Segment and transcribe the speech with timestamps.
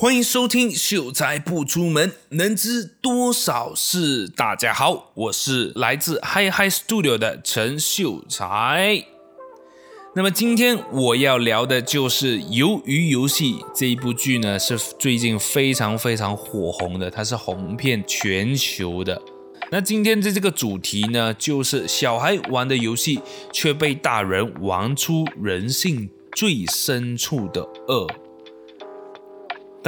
[0.00, 4.28] 欢迎收听《秀才不出门，能知多少事》。
[4.32, 9.04] 大家好，我是来自 Hi Hi Studio 的陈秀才。
[10.14, 19.20] 那么今天我要聊的就是《鱿鱼游戏》这一部剧呢，是最近非常非常火红的，它是红遍全球的。
[19.72, 23.18] 那今天的这个主题呢，就是小孩玩的游戏，
[23.52, 28.06] 却被大人玩出人性最深处的恶。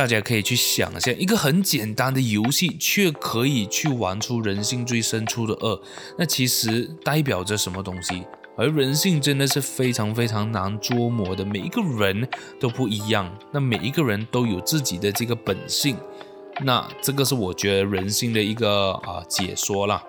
[0.00, 5.78] 大家可以去想象，一个很简单的游戏，却可以去玩出人性最深处的恶，
[6.16, 8.24] 那其实代表着什么东西？
[8.56, 12.26] 而人性真的是非常非常难捉摸的，每一个人
[12.58, 15.94] 都不一样，那每一个人都有自己的这个本性，
[16.62, 20.02] 那这个是我觉得人性的一个啊解说啦。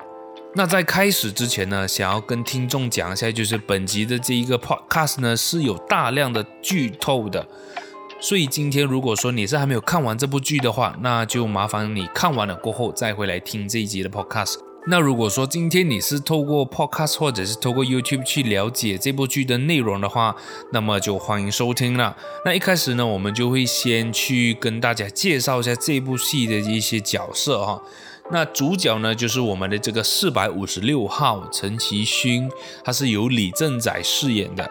[0.55, 7.45] 那在开始之前呢，想要跟听众讲一下，就是本集的这一个 podcast 呢是有大量的剧透的。
[8.23, 14.57] 所以今天如果说你是还没有看完这部剧的话，那就麻烦你看完了过后再回来听这一集的 podcast。
[14.85, 20.35] 那如果说今天你是透过 podcast 或者是透过 YouTube 去了解这部剧的内容的话，
[20.71, 22.15] 那么就欢迎收听了。
[22.45, 27.81] 那一开始呢，我们就会先去跟大家介绍一下这部戏的一些角色哈。
[28.31, 32.49] 那主角呢，就是我们的这个四百五十六号陈其勋，
[32.83, 34.69] 他是由李正宰饰演的。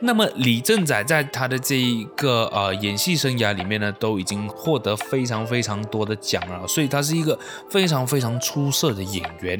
[0.00, 7.36] 那么李正宰在他的这一个呃演戏生涯里面呢，都已经获得非常非常多的奖了，所以他是一个
[7.68, 9.58] 非常非常出色的演员。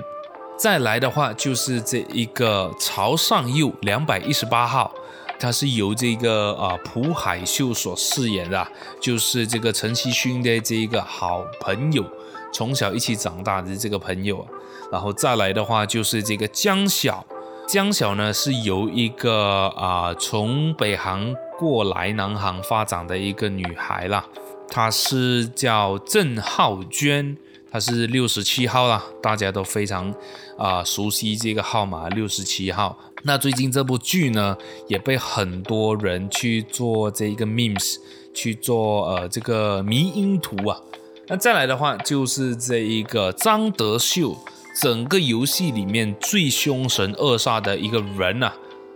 [0.57, 4.93] 再来的话就是这一个朝上佑两百一十八号，
[5.41, 8.65] 他是由这个呃朴海秀所饰演的，
[9.01, 12.05] 就是这个陈其勋的这一个好朋友，
[12.53, 14.47] 从小一起长大的这个朋友。
[14.93, 17.27] 然后再来的话就是这个江晓。
[17.69, 24.25] 江晓呢是由一个啊、从北航过来南航发展的一个女孩啦，
[24.71, 27.37] 她是叫郑浩娟，
[27.71, 30.15] 她是六十七号啦，大家都非常
[30.57, 32.99] 啊、熟悉这个号码六十七号。
[33.25, 34.57] 那最近这部剧呢
[34.87, 37.97] 也被很多人去做这一个 memes，
[38.33, 40.81] 去做呃这个迷因图啊。
[41.27, 44.35] 那再来的话就是这一个张德秀。
[44.81, 48.55] 整个游戏里面最凶神恶煞的一个人啊，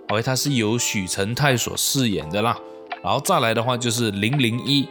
[0.08, 2.56] 而他是由许成泰所饰演的啦。
[3.02, 4.86] 然后再来的话就是零零一，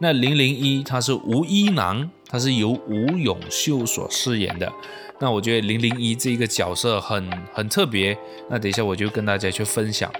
[0.00, 4.72] 那零零一他是吴一男，他是由吴永秀所饰演的。
[5.20, 8.18] 那我觉得零零一这个角色很很特别，
[8.50, 10.10] 那等一下我就跟大家去分享。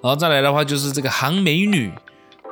[0.00, 1.90] 然后再来的话就是这个韩美女，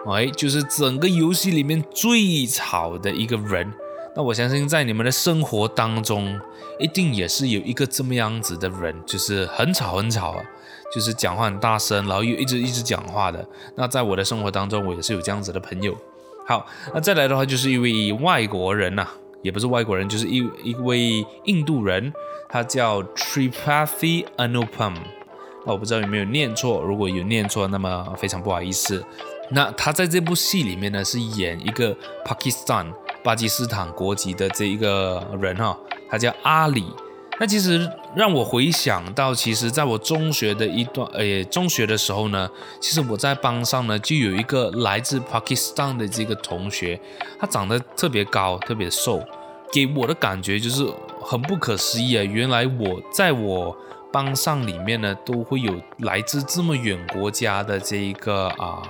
[0.09, 3.73] 哎，就是整个游戏里面最吵的一个人。
[4.19, 6.37] 那我相信在你们的生活当中，
[6.81, 10.45] 一定也是有一个这么样子的人，就是很吵很吵啊，
[10.93, 13.49] 就是讲话很大声，然后又一直一直讲话的。
[13.77, 15.97] 那在我的生活当中，我也是有这样子的朋友。
[16.49, 22.13] 好，那再来的话就是一位外国人呐、啊，也不是外国人，就是一一位印度人，
[22.49, 24.97] 他叫 Tripathi Anupam。
[25.65, 29.05] 那我不知道有没有念错，如果有念错，那么非常不好意思。
[29.53, 31.97] 那他在这部戏里面呢，是演一个
[32.27, 32.93] Pakistan。
[33.29, 35.79] 巴基斯坦国籍的这一个人哈，
[36.09, 36.87] 他叫阿里。
[37.39, 42.49] 那其实让我回想到，其实在我中学的一段，呃，中学的时候呢，
[42.81, 46.99] 其实我在班上呢就有一个来自巴基斯坦的这个同学，
[47.39, 49.23] 他长得特别高，特别瘦，
[49.71, 50.91] 给我的感觉就是
[51.21, 52.25] 很不可思议啊！
[52.25, 53.77] 原来我在我
[54.11, 58.83] 班上里面呢，都会有来自这么远国家的这一个啊。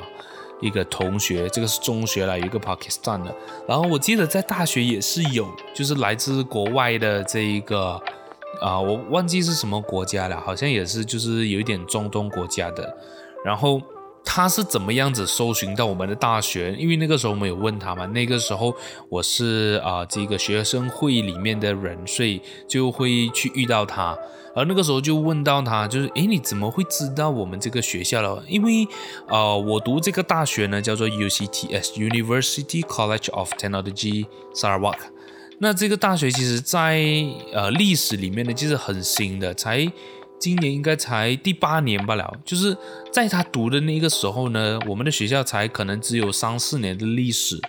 [0.61, 3.35] 一个同学，这个是中学来有一个 Pakistan 的，
[3.67, 8.01] 然后我记得在大学也是有，就是来自国外的这一个，
[8.61, 12.97] 啊、我忘记是什么国家了，好像也是就是有一点中东国家的，
[13.45, 13.81] 然后
[14.25, 16.75] 他是怎么样子搜寻到我们的大学？
[16.75, 18.75] 因为那个时候我们有问他嘛，那个时候
[19.09, 24.19] 我是啊、这个学生会里面的人，所以就会去遇到他。
[24.59, 28.43] 而那个时候就问到他，就是诶，你怎么会知道我们这个学校了？
[28.49, 28.87] 因为
[29.29, 34.99] 呃，我读这个大学呢，叫做 UCTS University College of Technology Sarawak。
[35.61, 37.01] 那这个大学其实在
[37.53, 39.91] 呃历史里面呢，其实很新的，才
[40.39, 42.33] 今年应该才第八年罢了。
[42.45, 42.77] 就是
[43.13, 47.61] 在他读的那个时候呢，我们的学校才可能只有三四年的历史。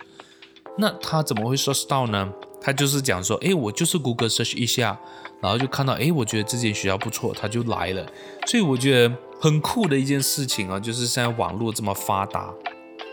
[0.78, 2.32] 那他怎么会 search 到呢？
[2.60, 4.98] 他就是讲说，诶，我就是 Google search 一下。
[5.40, 8.06] 然后就看到，哎，我觉得这间学校不错，他就来了。
[8.46, 12.52] 所以我觉得很酷的一件事情啊，就是现在网络这么发达，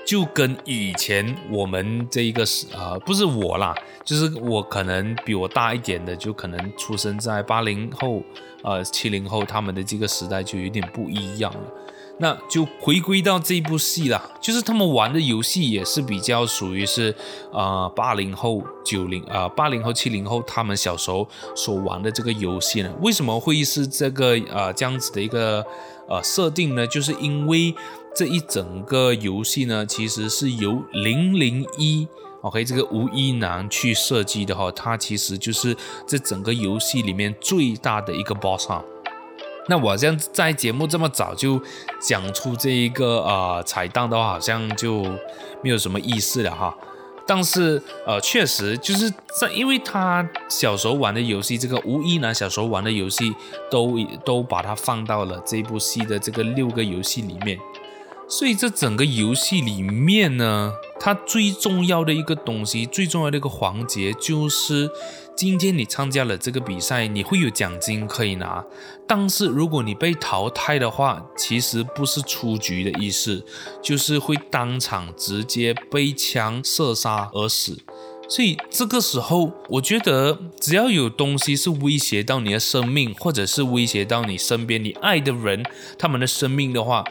[0.06, 8.22] 就跟以前我们这一个时啊、呃，不是我啦，就是我可能比我大一点的，就可能出生在八零后、
[8.64, 11.62] 呃七零后，他们的这个时代就有点不一样了。
[12.20, 17.14] 那就回归到这部戏啦，就是他们玩的游戏也是比较属于是
[17.52, 22.92] 呃八零后、九零呃八零后、七零后他们小时候所玩的这个游戏呢？
[23.02, 25.64] 为什么会是这个呃这样子的一个
[26.10, 26.88] 呃设定呢？
[26.88, 27.76] 就是因为
[28.16, 32.08] 这一整个游戏呢，其实是由零零一
[32.42, 35.76] OK 这个吴一男去设计的哈，他其实就是
[36.08, 38.84] 这整个游戏里面最大的一个 boss 哈。
[39.70, 41.62] 那我这样在节目这么早就
[42.02, 45.04] 讲出这一个呃彩蛋的话，好像就
[45.62, 46.76] 没有什么意思了哈。
[47.28, 49.10] 但是呃，确实就是
[49.40, 53.34] 在因为他小时候玩的游戏，这个吴亦男小时候玩的游戏，
[53.70, 57.60] 都都把它放到了这部戏的这个六个游戏里面。
[58.30, 64.90] 所以这整个游戏里面呢，它最重要的一个东西，最重要的一个环节就是。
[65.38, 68.66] 今天你参加了这个比赛，你会有奖金可以拿。
[69.08, 73.46] 但是如果你被淘汰的话，其实不是出局的意思，
[73.80, 77.78] 就是会当场直接被枪射杀而死。
[78.28, 85.64] 所以这个时候，我觉得只要有东西是威胁到你的生命，或者是威胁到你身边你爱的人
[86.00, 87.06] 他们的生命的话，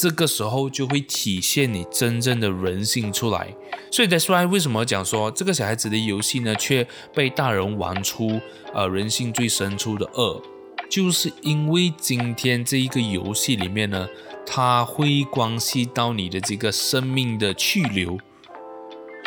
[0.00, 3.54] 这个时候就会体现你真正的人性出来，
[3.90, 8.40] 所以在说为什么讲说这个小孩子的游戏呢，却被大人玩出
[8.72, 10.42] 呃人性最深处的恶，
[10.88, 14.08] 就是因为今天这一个游戏里面呢，
[14.46, 18.16] 它会关系到你的这个生命的去留，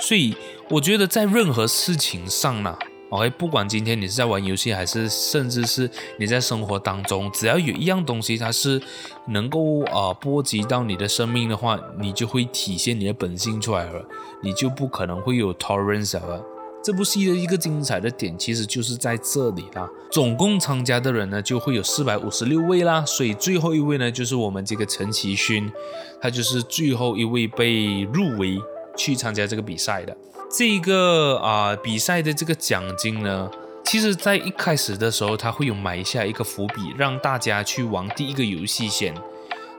[0.01, 0.35] 所以
[0.71, 2.75] 我觉得在任何事情上呢。
[3.13, 5.87] OK，不管今天你是在玩游戏，还是甚至是
[6.17, 8.81] 你在生活当中，只要有一样东西它是
[9.27, 14.03] 能够呃波及到你的生命的话，你就会体现你的本性出来了，
[14.41, 16.43] 你就不可能会有 tolerance 了。
[16.83, 19.87] 这部戏的一个精彩的点其实就是在这里啦。
[20.11, 25.71] 总共参加的人呢就会有四百五十六位啦，所以最后一位呢就是我们这个陈其勋，
[26.19, 28.59] 他就是最后一位被入围
[28.97, 30.17] 去参加这个比赛的。
[30.55, 33.49] 这个啊、比赛的这个奖金呢，
[33.83, 39.11] 其实在一开始的时候，他会有埋下一个伏笔，让大家去玩第一个游戏先。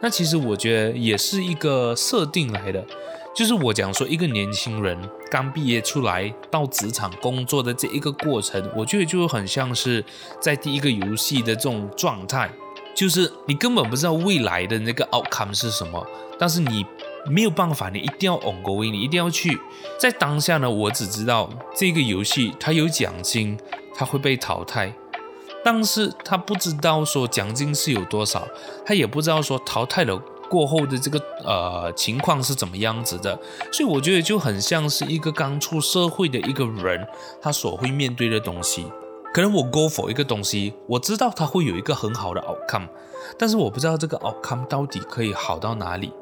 [0.00, 2.85] 那其实我觉得也是一个设定来的，
[3.37, 4.99] 就是我讲说一个年轻人
[5.31, 10.05] 刚毕业出来到职场工作的这一个过程，我觉得就很像是
[10.41, 12.50] 在第一个游戏的这种状态，
[12.97, 16.05] 就是你根本不知道未来的那个 outcome 是什么，
[16.37, 16.85] 但是你。
[17.31, 19.59] 没有办法，你一定要 ongoing，你一定要去。
[19.99, 23.59] 在当下呢，我只知道这个游戏它有奖金，
[23.94, 24.94] 它会被淘汰，
[25.65, 28.47] 但是他不知道说奖金是有多少，
[28.85, 30.17] 他也不知道说淘汰了
[30.50, 33.38] 过后的这个呃情况是怎么样子的。
[33.73, 37.06] 所以我觉得就很像是一个刚出社会的一个人，
[37.41, 38.87] 他所会面对的东西。
[39.32, 42.87] 可能我 go for 一个东西，我知道它会有一个很好的 outcome，
[43.37, 46.12] 但是我不知道这个 outcome 到底可以好到哪里。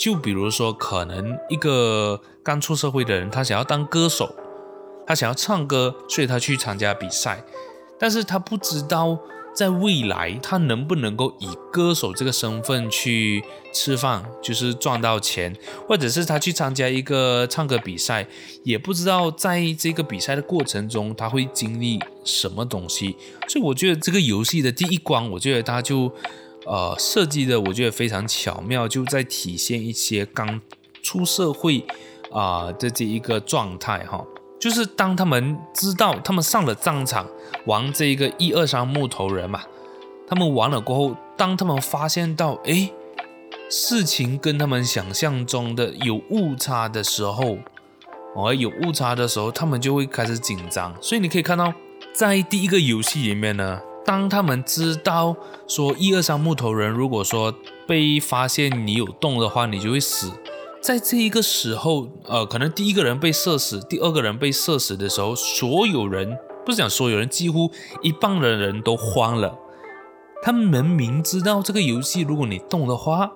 [0.00, 4.34] 就比如说，可能一个刚出社会的人，他想要当歌手，
[5.06, 7.44] 他想要唱歌，所以他去参加比赛，
[7.98, 9.18] 但是他不知道
[9.54, 13.44] 在未来他能不能够以歌手这个身份去
[13.74, 15.54] 吃饭，就是赚到钱，
[15.86, 18.26] 或者是他去参加一个唱歌比赛，
[18.64, 23.14] 也不知道在这个比赛的过程中他会经历什么东西。
[23.46, 26.10] 所以我觉得这个游戏的第一关，我觉得他就。
[26.66, 30.60] 呃，设计的我觉得非常巧妙，就在体现一些刚
[31.02, 31.84] 出社会
[32.30, 34.24] 啊、的这一个状态哈。
[34.60, 37.26] 就是当他们知道他们上了战场
[37.64, 39.62] 玩这一个一二三木头人嘛，
[40.28, 42.92] 他们玩了过后，当他们发现到诶
[43.70, 47.56] 事情跟他们想象中的有误差的时候，
[48.36, 50.94] 哦有误差的时候，他们就会开始紧张。
[51.00, 51.72] 所以你可以看到，
[52.12, 53.80] 在第一个游戏里面呢。
[54.04, 55.36] 当他们知道
[55.68, 57.54] 说一二三木头人，如果说
[57.86, 60.32] 被发现你有动的话，你就会死。
[60.80, 67.70] 在这一个时候，呃，可能第一个人被射死，第二个人被射死的时候，所有人不是讲所有人，几乎
[68.02, 69.58] 一半的人都慌了。
[70.42, 73.30] 他们明知道这个游戏，如果你动的话，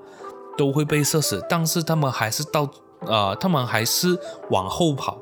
[0.56, 2.66] 都会被射死，但是他们还是到，
[3.00, 4.18] 呃，他们还是
[4.50, 5.18] 往后跑。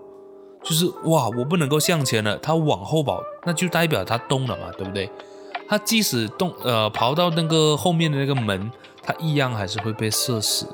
[0.62, 5.10] 就是哇，我不能够向前了，他往后跑，那就代表他动了嘛，对不对？
[5.68, 8.70] 他即使动，呃，跑到那个后面的那个门，
[9.02, 10.66] 他一样还是会被射死。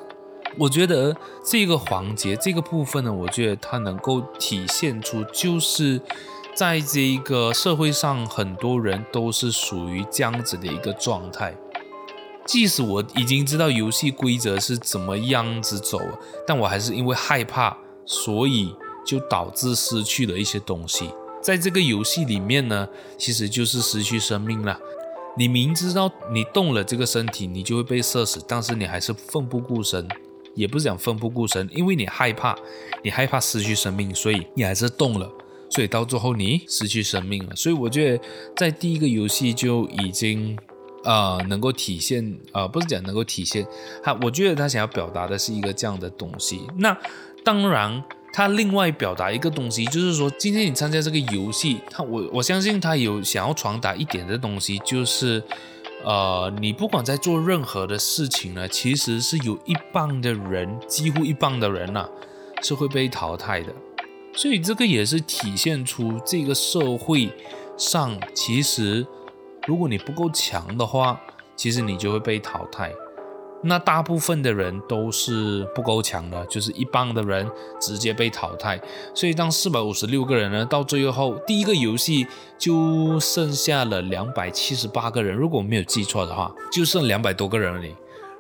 [0.56, 1.14] 我觉得
[1.44, 6.00] 这个环节，这个部分呢，我觉得它能够体现出，就是
[6.52, 11.54] 在这一个社会上，很多人都是属于这样子的一个状态。
[12.44, 16.00] 即使我已经知道游戏规则是怎么样子走，
[16.46, 18.74] 但我还是因为害怕，所以
[19.06, 21.10] 就导致失去了一些东西。
[21.42, 24.78] 在这个游戏里面呢，其实就是失去生命了。
[25.36, 30.06] 你明知道你动了这个身体，你就会被射死，但是你还是奋不顾身，
[30.54, 32.56] 也不是讲奋不顾身，因为你害怕，
[33.02, 35.30] 你害怕失去生命，所以你还是动了，
[35.70, 37.54] 所以到最后你失去生命了。
[37.56, 38.24] 所以我觉得
[38.56, 40.58] 在第一个游戏就已经。
[41.04, 43.64] 呃，能够体现，呃，不是讲能够体现
[44.02, 46.60] 他，我觉得他想要表达的是一个这样的东西。
[46.76, 46.94] 那
[47.44, 48.02] 当然，
[48.38, 55.42] 他另外表达一个东西，就是说，今天你参加这个游戏，他我我相信他有想要传达一点的东西，就是，
[56.04, 62.08] 呃，你不管在做任何的事情呢，其实是有一半的人，几乎一半的人呐、
[62.62, 63.74] 是会被淘汰的。
[64.32, 67.32] 所以这个也是体现出这个社会
[67.76, 69.04] 上其实。
[69.66, 71.20] 如果你不够强的话，
[71.56, 72.92] 其实你就会被淘汰。
[73.62, 77.50] 那大部分的人都是不够强的，就是一半的人
[77.80, 78.80] 直接被淘汰。
[79.14, 87.92] 所以当四百五十六个人呢，到最后第一个游戏就剩下了两百七十八个人，如果我没有记错的话，就剩两百多个人而已。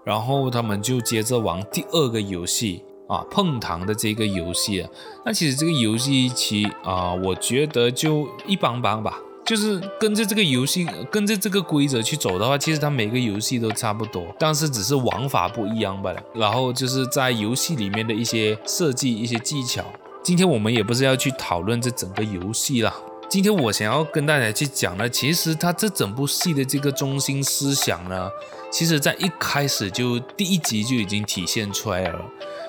[0.04, 4.88] 然后他们就接着玩第二个游戏啊，碰糖的这个游戏啊。
[5.26, 9.18] 那其实这个游戏其啊，我觉得就一般般吧。
[9.48, 16.22] 就是跟着这个游戏，跟着这个规则去走的话，其实它每个游戏都差不多，但是只是玩法不一样罢了。
[16.34, 19.82] 然后就是在游戏里面的一些设计、一些技巧。
[20.22, 22.94] 今天我们也不是要去讨论这整个游戏啦。
[23.26, 28.28] 今天我想要跟大家去讲的，其实它这整部戏的这个中心思想呢，
[28.70, 32.20] 其实在一开始就第一集就已经体现出来了。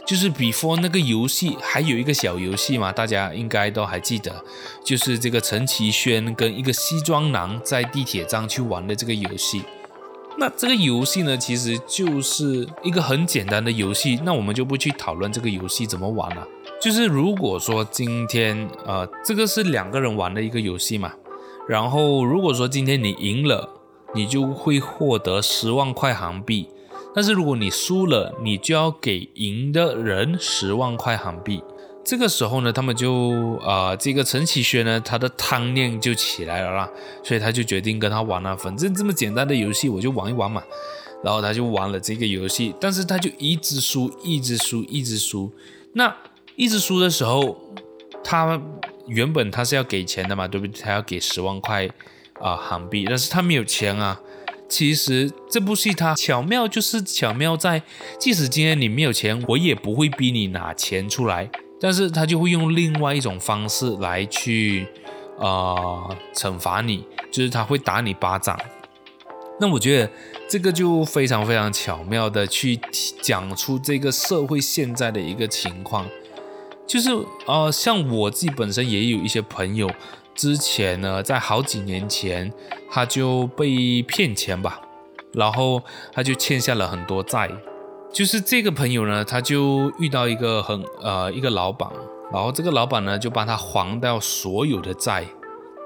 [0.09, 4.43] 就是 before 那个游戏还有一个小游戏嘛，大家应该都还记得，
[4.83, 9.61] 就是这个陈其轩跟一个西装男在地铁站去玩的这个游戏。
[10.39, 14.19] 那这个游戏呢，其实就是一个很简单的游戏。
[14.23, 16.47] 那我们就不去讨论这个游戏怎么玩了。
[16.81, 21.13] 就是如果说今天呃，这个是两个人玩的一个游戏嘛，
[21.67, 23.69] 然后如果说今天你赢了，
[24.15, 26.67] 你就会获得十万块韩币。
[27.15, 31.63] 但是如果你输了，你就要给赢的人十万块韩币。
[32.05, 36.89] 这个时候呢，他们就呃，这个陈启轩呢，他的贪念就起来了啦，
[37.23, 38.55] 所以他就决定跟他玩了。
[38.57, 40.63] 反正这么简单的游戏，我就玩一玩嘛。
[41.21, 45.51] 然后他就玩了这个游戏，但是他就一直输，一直输，一直输。
[45.93, 46.15] 那
[46.55, 47.59] 一直输的时候，
[48.23, 48.59] 他
[49.05, 50.81] 原本他是要给钱的嘛，对不对？
[50.81, 51.87] 他要给十万块
[52.39, 54.19] 啊韩币，但是他没有钱啊。
[54.69, 57.81] 其实这部戏它巧妙就是巧妙在，
[58.19, 61.49] 即使今天你没有钱，我也不会逼你拿钱出来，
[61.81, 64.87] 但是他就会用另外一种方式来去，
[65.39, 68.57] 呃，惩罚你，就是他会打你巴掌。
[69.59, 70.09] 那我觉得
[70.47, 72.79] 这个就非常非常巧妙的去
[73.21, 76.05] 讲出这个社会现在的一个情况，
[76.85, 77.09] 就是
[77.47, 79.89] 呃，像我自己本身也有一些朋友。
[80.39, 82.49] 之前呢，在好几年前，
[82.89, 84.79] 他就被骗钱吧，
[85.33, 87.51] 然后他就欠下了很多债。
[88.13, 91.91] 就是这个朋友呢，他就遇到一个很呃一个老板，
[92.31, 95.25] 然后这个老板呢就帮他还掉所有的债，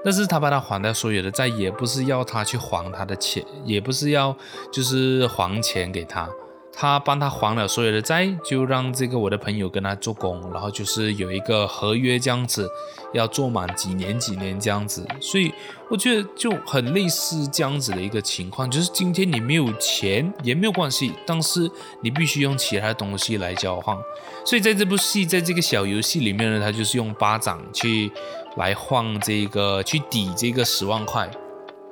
[0.04, 4.36] 但是他帮他还掉所有的债，也不是要他去还他的钱，也不是要
[4.70, 6.28] 就是还钱给他。
[6.76, 12.68] 他帮他还了所有的债，就让这个我的朋友跟他做工，然后就是有一个合约这样子，
[13.12, 15.52] 要做满几年几年这样子，所以
[15.88, 21.70] 我觉得就很类似这样子的一个情况，就是今天你没有钱也没有关系，但是
[22.02, 23.96] 你必须用其他东西来交换。
[24.44, 28.10] 所以在这部戏，在这个小游戏里面呢，他就是用巴掌去
[28.56, 31.30] 来换这个，去抵这个十万块。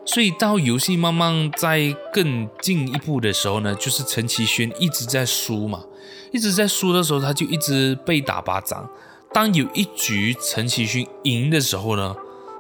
[0.05, 5.85] 所以到游戏慢慢在更进一步的时候呢，就是陈其轩一直在输嘛，
[6.33, 8.91] 一直在输的时候，他就一直被打巴掌。
[9.33, 12.15] 当有一局陈其勋赢的时候呢，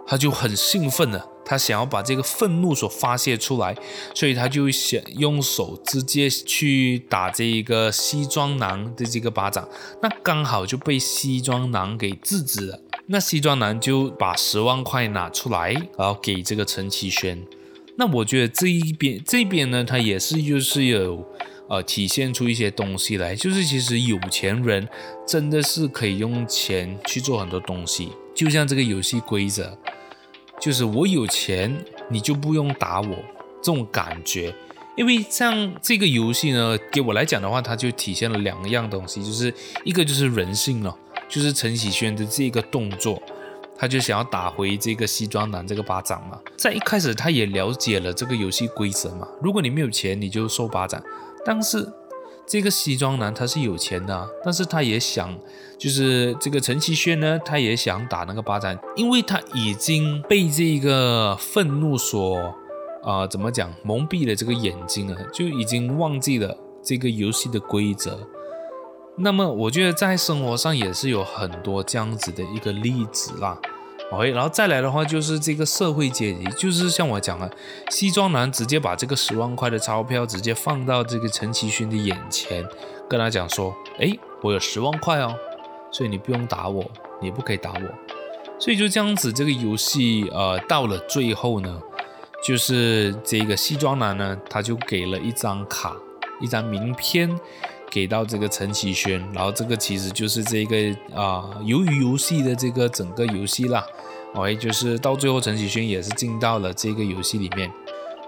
[0.07, 3.77] 他就很兴奋了，他想要把这个愤怒所发泄出来，
[4.15, 9.69] 所以他就想用手直接去打这一个西装男的这个巴掌，
[10.01, 12.81] 那刚好就被西装男给制止了。
[13.13, 17.39] 那西装男就把十万块拿出来，然后给这个陈其轩。
[17.97, 21.23] 那我觉得这一边这边呢，他也是就是有
[21.69, 24.89] 呃体现出一些东西来，就是其实有钱人
[25.27, 28.09] 真的是可以用钱去做很多东西。
[28.35, 29.77] 就像这个游戏规则，
[30.59, 33.15] 就是我有钱，你就不用打我
[33.63, 34.55] 这种感觉。
[34.97, 39.53] 因为像这个游戏呢，给我来讲的话，它就体现了两样东西，就是
[39.85, 40.97] 一个就是人性了。
[41.33, 43.21] 就是陈喜轩的这个动作，
[43.75, 46.39] 他就想要打回这个西装男这个巴掌嘛。
[46.59, 49.27] 在一开始，他也了解了这个游戏规则嘛。
[49.41, 51.03] 如果你没有钱，你就受巴掌。
[51.43, 51.91] 但是
[52.47, 55.35] 这个西装男他是有钱的，但是他也想，
[55.79, 62.55] 就是这个陈其轩呢，他也想打那个巴掌，因为他已经被这个愤怒所
[63.03, 68.29] 啊、怎么讲，蒙蔽了这个眼睛啊，就已经忘记了这个游戏的规则。
[69.17, 73.59] 那么，我觉得在生活上也是有很多这样子的一个例子啦。
[74.11, 77.51] OK，然后再来的话就是这个社会阶级，就是像我讲的，
[77.91, 82.67] 西装男直接把这个十万块的钞票直接放到这个陈其勋的眼前，
[83.09, 85.35] 跟他讲说：“诶，我有十万块哦，
[85.91, 86.85] 所以你不用打我，
[87.21, 87.81] 你不可以打我。”
[88.59, 91.81] 所以就这样子，这个游戏呃到了最后呢，
[92.43, 95.95] 就是这个西装男呢，他就给了一张卡，
[96.41, 97.39] 一张名片。
[97.93, 100.77] 给到这个陈启轩，然后这个其实就是这个
[101.15, 103.85] 啊，鱿鱼游戏的这个整个游戏啦。
[104.33, 107.71] OK，就是到最后陈启轩也是进到了这个游戏里面。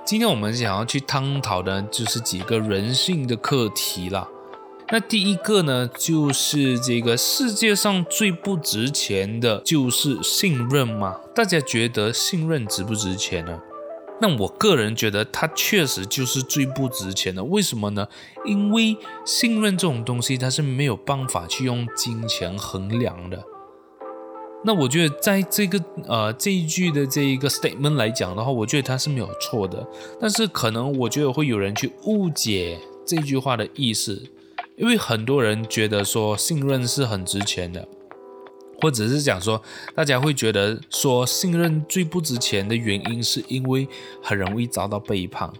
[0.04, 4.28] 今天我们想要去探讨的，就是几个人性的课题啦。
[4.90, 11.16] 那第一个呢，就是这个世界上最不值钱的就是信任吗？
[11.34, 13.58] 大家觉得信任值不值钱呢？
[14.20, 17.42] 那我个人觉得，它确实就是最不值钱的。
[17.44, 18.06] 为什么呢？
[18.44, 23.44] 因为信任这种东西，它是没有办法去用金钱衡量的。
[24.64, 25.78] 那我觉得，在这个
[26.08, 29.86] 呃这一句的这一个 statement 来讲的话，我觉得它是没有错的。
[30.20, 34.22] 但是可能我觉得会有人去误解这句话的意思，
[34.76, 37.86] 因为很多人觉得说信任是很值钱的。
[38.80, 39.60] 或者是讲说，
[39.94, 43.88] 大家会觉得说信任最不值钱的原因，是因为
[44.22, 45.50] 很容易遭到背叛。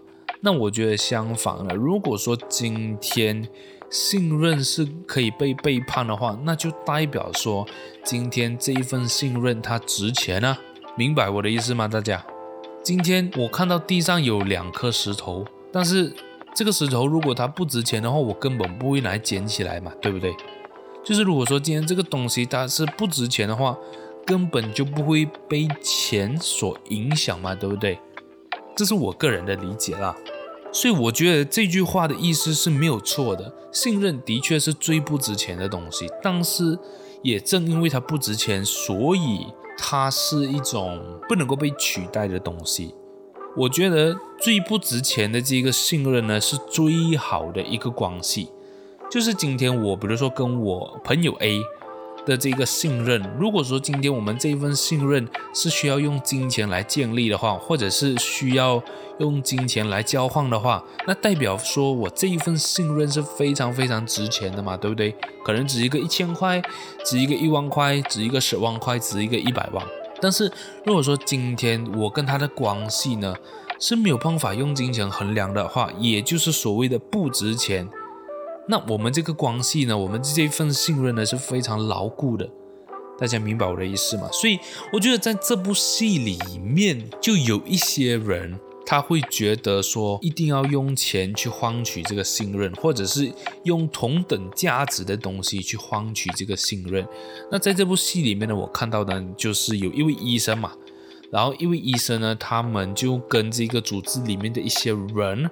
[0.41, 3.47] 那我觉得相反了，如果说今天
[3.89, 7.65] 信任是可以被背叛的话，那就代表说
[8.03, 10.57] 今天这一份信任它值钱啊，
[10.95, 11.87] 明白我的意思吗？
[11.87, 12.23] 大家，
[12.83, 16.13] 今天我看到地上有两颗石头，但是
[16.53, 20.35] 这个石头如果它不值钱的话，我根本不会来捡起来嘛，对不对？
[21.05, 23.77] 就是如果说今天这个东西它是不值钱的话，
[24.25, 27.99] 根本就不会被钱所影响嘛，对不对？
[28.75, 30.15] 这是我个人的理解啦。
[30.71, 36.77] 所以我觉得这句话的意思是没有错的，信任的确是最不值钱的东西，但是
[37.21, 39.45] 也正因为它不值钱，所以
[39.77, 42.95] 它是一种不能够被取代的东西。
[43.55, 48.49] 我觉得最不值钱的这个信任呢，是最好的一个关系。
[49.11, 51.61] 就是今天我，比如说跟我朋友 A
[52.25, 58.81] 的这个信任，如果说今天我们这一份信任是需要用金钱来建立的话，或者是需要
[59.19, 65.15] 用金钱来交换的话，那代表说我这一份信任是非常非常值钱的嘛，对不对？
[65.45, 66.61] 可能值一个一千块，
[67.05, 69.85] 值一个一万块，值一个十万块，值一个一百万。
[70.19, 70.51] 但是
[70.83, 73.35] 如果说今天我跟他的关系呢
[73.79, 77.87] 是没有办法用金钱衡量的话，也就是所谓的不值钱。
[78.67, 82.49] 那我们这个关系呢，我们这一份信任呢是非常牢固的，
[83.19, 84.27] 大家明白我的意思吗？
[84.31, 84.59] 所以
[84.91, 93.31] 我觉得在这部戏里面，就有一些人他会觉得说，一定要用钱去换取这个信任，或者是
[93.65, 97.07] 用同等价值的东西去换取这个信任。
[97.51, 100.71] 那在这部戏里面呢，我看到的就是有一位医生嘛，
[101.31, 105.47] 然后一位医生呢，他们就跟这个组织里面的一些人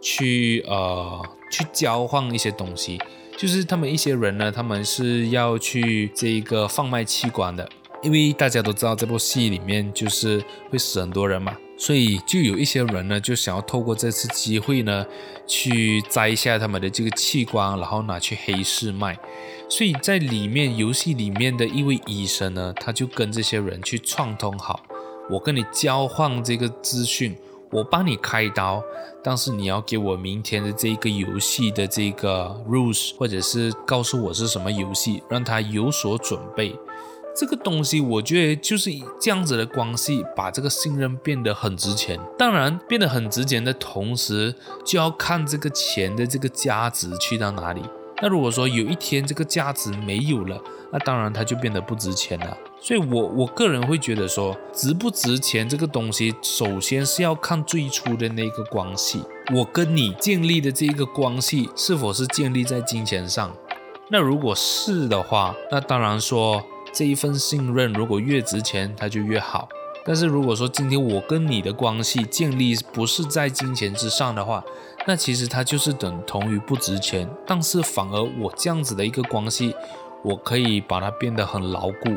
[0.00, 1.22] 去呃。
[1.56, 2.98] 去交换一些东西，
[3.38, 7.66] 就是他们一些人呢，他们是要去这一个贩卖器官的，
[8.02, 15.06] 因为大家都知道这部戏里面就是会死很多人嘛，所以就有一些人呢，就想要透过这次机会呢，
[15.46, 19.18] 去摘一下他们的这个器官，然后拿去黑市卖。
[19.70, 24.82] 所以在里面游戏里面的一位医生呢，他就跟这些人去串通好，
[25.30, 27.34] 我跟你交换这个资讯。
[27.76, 28.82] 我帮你开刀，
[29.22, 36.74] 但是你要给我明天的这个游戏的这个 rules，或者是告诉我是什么游戏，让他有所准备。
[37.38, 42.18] 这个东西我觉得就是这样子的关系，把这个信任变得很值钱。
[42.38, 47.82] 当然，变得很值钱的同时，就要看这个钱的这个价值去到哪里。
[48.22, 50.58] 那如果说有一天这个价值没有了，
[50.90, 52.56] 那当然它就变得不值钱了。
[52.78, 63.50] 所以我，我个人会觉得说，值不值钱这个东西，首先是要看最初的那个关系，我跟你建立的这一个关系是否是建立在金钱上。
[64.08, 66.62] 那如果是的话，那当然说
[66.92, 69.68] 这一份信任如果越值钱，它就越好。
[70.04, 74.62] 但是如果说今天我跟你的关系建立不是在金钱之上的话，
[75.08, 77.28] 那其实它就是等同于不值钱。
[77.44, 79.74] 但是反而我这样子的一个关系，
[80.22, 82.16] 我可以把它变得很牢固。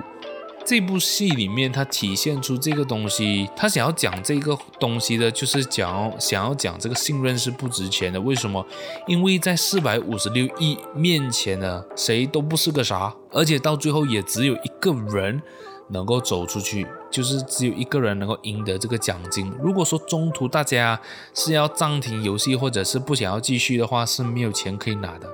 [0.70, 8.22] 这部戏里面，它体现出这个东西，他想要讲这个东西的，就是讲想要讲这个信任是不值钱的。
[8.22, 8.64] 为什么？
[9.08, 15.42] 因为在四百五十六亿面前呢，谁都不是个啥，而且到最后也只有一个人
[15.88, 19.52] 能够走出去，就是只有一个人能够赢得这个奖金。
[19.60, 21.02] 如果说中途大家
[21.34, 25.28] 是要暂停游戏，或者是不想要继续的话，是没有钱可以拿的。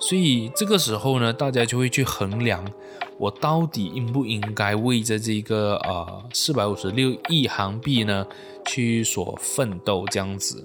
[0.00, 2.64] 所以这个时候呢，大家就会去衡量，
[3.18, 8.26] 我到底应不应该为着这个呃四百五十六亿韩币呢
[8.64, 10.64] 去所奋斗这样子。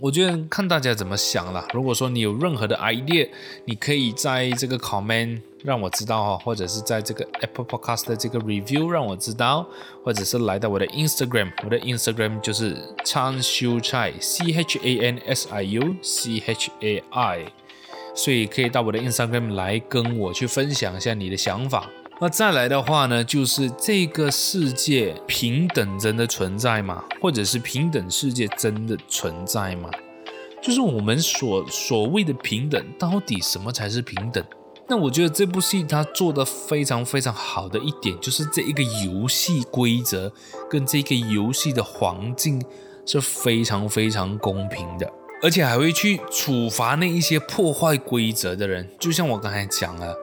[0.00, 1.66] 我觉得看大家怎么想啦。
[1.74, 3.28] 如果说你有任何的 idea，
[3.64, 9.66] 你可以在这个 comment 让我知道哈，或者是在这个 Apple Podcast 的这个 review 让我知道，
[10.04, 16.70] 或者是来到我的 Instagram，我的 Instagram 就是 Chan Siu Chai C H A N S I U C H
[16.80, 17.46] A I，
[18.18, 21.88] 所以可以到我的 Instagram 来跟我去分享一下你的想法。
[22.20, 27.04] 那再来的话呢，就是这个世界平等真的存在吗？
[27.20, 29.88] 或者是平等世界真的存在吗？
[30.60, 34.44] 就是我们所所谓的平等，到底什么才是平等？
[34.88, 40.32] 那我觉得这部戏它做得非常非常好的一点，就是这一个游戏规则
[40.68, 42.60] 跟这个游戏的环境
[43.06, 45.08] 是非常非常公平的，
[45.42, 50.14] 而且还会去处罚那一些破坏规则的人，就像我刚才讲了。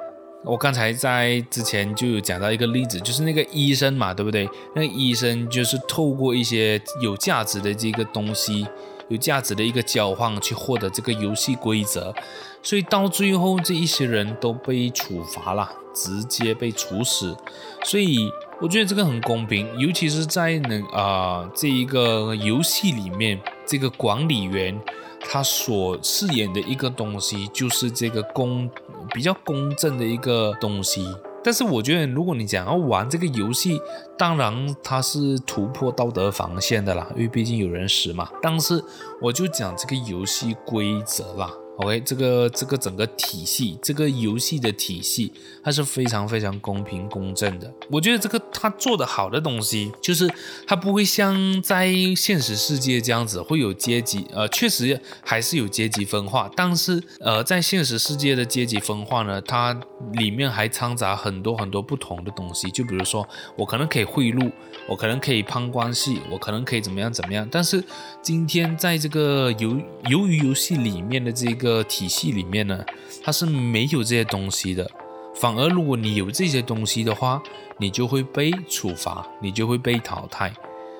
[0.43, 4.47] 我刚才在之前就有讲到一个例子，就是那个医生嘛，对不对？
[4.75, 8.63] 那医生就是透过一些有价值的这个东西，
[9.07, 12.13] 有价值的一个交换去获得这个游戏规则，
[12.61, 17.35] 所以到最后这一些人都被处罚了，直接被处死。
[17.83, 18.29] 所以
[18.61, 24.79] 我觉得这个很公平，尤其是在那啊、这一个游戏里面，这个管理员。
[25.27, 28.69] 他所饰演的一个东西就是这个公
[29.13, 31.05] 比较公正的一个东西，
[31.43, 33.81] 但是我觉得如果你想要玩这个游戏，
[34.17, 38.29] 当然它是突破道德防线的啦，因为毕竟有人死嘛。
[38.41, 38.83] 但是
[39.21, 41.51] 我就讲这个游戏规则啦。
[41.77, 45.33] OK，这个这个整个体系，这个游戏的体系，
[45.63, 47.71] 它是非常非常公平公正的。
[47.89, 50.29] 我觉得这个他做的好的东西，就是
[50.65, 59.77] 它不会像在现实世界这样子会有阶级，呃，确实还是有阶级分化，但是呃，在现实世界的阶级分化呢，它
[60.13, 62.71] 里面还掺杂很多很多不同的东西。
[62.71, 64.49] 就比如说，我可能可以贿赂，
[64.87, 67.47] 我可能可以攀关系，我可能可以怎么样怎么样。
[67.49, 67.83] 但是
[68.21, 69.69] 今天在这个游
[70.05, 71.83] 鱿鱼游戏里面的这个。
[71.87, 72.83] 体系里面呢，
[73.23, 74.89] 它是没有这些东西的。
[75.35, 77.41] 反而如果你有这些东西的话，
[77.77, 80.51] 你就会被处罚，你就会被淘汰。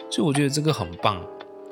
[0.10, 1.22] 所以我觉得这个很棒，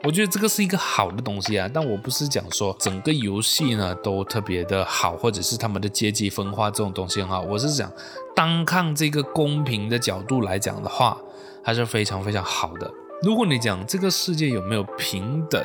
[0.04, 1.70] 我觉得这个是一个好的东西啊。
[1.74, 7.42] 但我不是讲说整个游戏呢都特别的好，或者是他们的阶级分化这种东西很好。
[7.42, 7.90] 我是讲
[8.36, 11.18] 单看这个公平的角度来讲的话，
[11.64, 12.92] 还是非常非常好的。
[13.22, 15.64] 如果你讲这个世界有没有平等？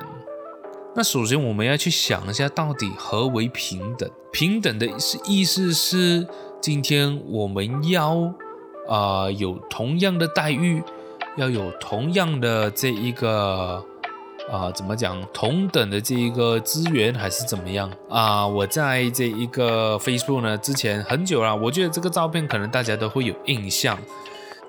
[0.94, 4.08] 那首先我们要去想一下，到底何为平等？
[4.32, 4.88] 平等的
[5.26, 6.26] 意思是，
[6.60, 8.32] 今天我们要
[8.88, 10.82] 啊、有同样的待遇，
[11.36, 13.84] 要有同样的这一个
[14.50, 23.96] 啊、怎么讲同等的这一个资源，还是怎么样啊、我在这一个 Facebook 呢，之前很久了，我觉得这个照片可能大家都会有印象，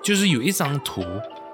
[0.02, 1.02] 就是有一张图，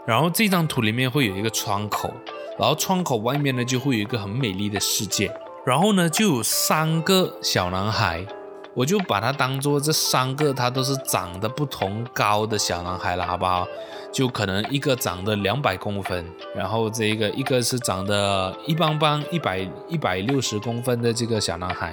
[0.07, 2.13] 然后这张图里面会有一个窗口。
[2.59, 5.31] 然后窗口外面呢，就会有一个很美丽的世界。
[5.65, 8.25] 然后呢，就有三个小男孩，
[8.73, 13.67] 我就把它当做这三个，他都是长得不同高的小男孩了，好不好？
[14.11, 21.91] 就可能一个长得两百公分，然后这个一个是长得一般般一百一百六十公分的这个小男孩，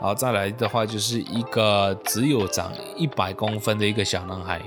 [0.00, 4.60] 然后再来的话就是一个只有长一百公分的一个小男孩。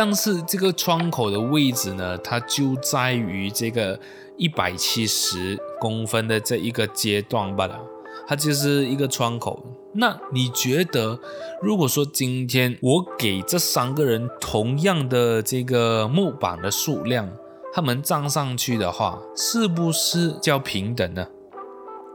[0.00, 4.00] 但是这个窗口的位置呢，它就在于这个。
[4.38, 7.78] 一百七十公分的这一个阶段罢了，
[8.26, 9.62] 它就是一个窗口。
[9.92, 11.20] 那你觉得，
[11.60, 17.30] 如果说今天我给这三个人同样的这个木板的数量，
[17.74, 21.26] 他们站上去的话，是不是叫平等呢？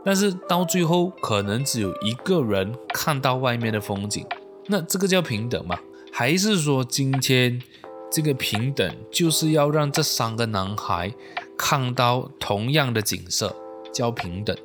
[0.03, 4.25] 但是到最后，可能只有一个人看到外面的风景，
[4.65, 5.77] 那这个叫平等吗？
[6.17, 7.61] 还是说今天
[8.09, 11.13] 这个平等就是要让这三个男孩？
[11.57, 13.53] 看到同样的景色
[13.93, 14.55] 叫平等，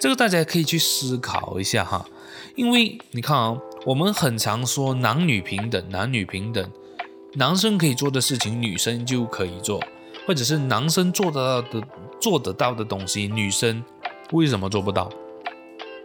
[0.00, 2.08] 这个大家可以去思考一下哈，
[2.56, 6.66] 因为你看啊，我们很常说男女平等，男女平等，
[7.34, 9.78] 男生可以做的事情女生就可以做，
[10.26, 11.86] 或者是男生做得到的
[12.18, 13.84] 做得到的东西，女生
[14.32, 15.10] 为什么做不到？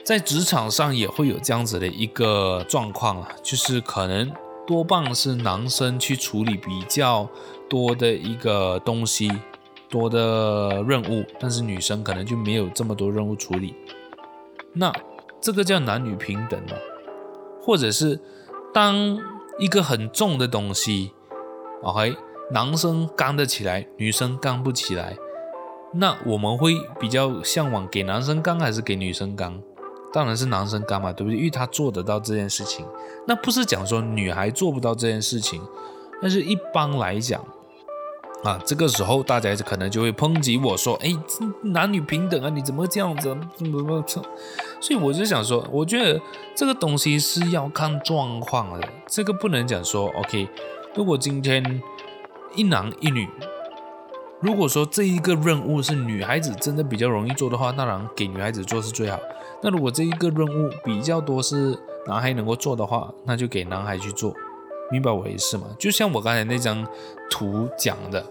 [0.03, 4.31] 在职场上也会有这样子的一个状况啊，就是可能
[4.67, 7.27] 多半是男生去处理比较
[7.69, 9.31] 多的一个东西。
[9.89, 13.75] 多的任务，但是女生可能就没有这么多任务处理，
[14.73, 14.91] 那
[15.39, 16.71] 这个叫男女平等吗？
[17.61, 18.19] 或者是
[18.73, 19.19] 当
[19.59, 21.11] 一个很重的东西
[21.83, 22.15] ，OK，
[22.49, 25.15] 男生扛得起来，女生扛不起来，
[25.93, 29.61] 那我们会比较向往给男生扛还是给女生扛？
[30.13, 31.37] 当然是男生干嘛，对不对？
[31.37, 32.85] 因为他做得到这件事情。
[33.27, 35.61] 那不是讲说女孩做不到这件事情，
[36.21, 37.43] 但是一般来讲。
[38.43, 41.15] 啊，这个时候大家可能就会抨击我说：“哎，
[41.61, 43.29] 男女平等啊，你怎么这样子？
[43.55, 44.27] 怎么怎么？”
[44.81, 46.19] 所以我就想说，我觉得
[46.53, 50.49] 这个东西是要看状况的，这个不能讲说 OK。
[50.93, 51.81] 如果今天
[52.53, 53.29] 一男一女，
[54.41, 59.17] 如果说这一个任务是女孩子真的比较容易做的话，当然给女孩子做是最好。
[59.63, 64.33] 那如果这一个任务比较多是男孩能够做的话，那就给男孩去做。
[64.91, 65.67] 明白我意思吗？
[65.79, 66.85] 就像我刚才那张
[67.31, 68.23] 图讲的，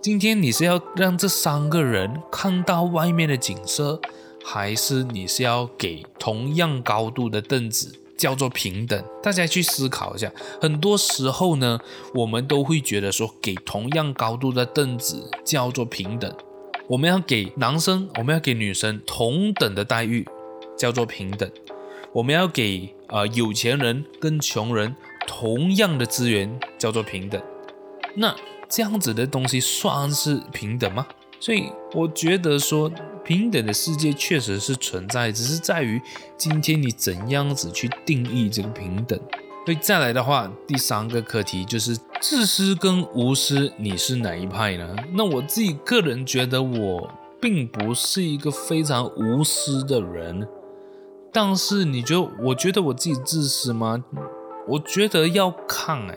[0.00, 3.98] 今天你是要让这三个人看到外面的景色，
[4.44, 9.02] 还是你是要给同样高度的凳子，叫做平等？
[9.22, 10.30] 大家去思考一下。
[10.60, 11.80] 很多时候呢，
[12.14, 16.32] 我们都会觉得说，给同样高度的凳子叫做平等。
[16.86, 20.28] 我们要给男生，我们要给女生同等的待遇，
[20.84, 21.50] 叫做平等。
[22.12, 24.94] 我们要给呃有钱人跟穷人。
[25.26, 27.42] 同样的资源叫做平等，
[28.14, 28.36] 那
[28.68, 31.06] 这样子的东西算是平等吗？
[31.40, 32.90] 所以我觉得说
[33.24, 35.98] 平等的世界确实是存在，只是在于
[36.36, 39.18] 今天你怎样子去定义这个平等。
[39.64, 44.94] 所以再来的话，第三个课题就是自私跟无私，你是哪一派呢？
[45.14, 50.46] 那我自己个人觉得我并不是一个非常无私的人，
[51.34, 54.04] 但是你就我觉得我自己自私吗？
[54.68, 56.16] 我觉得要看哎，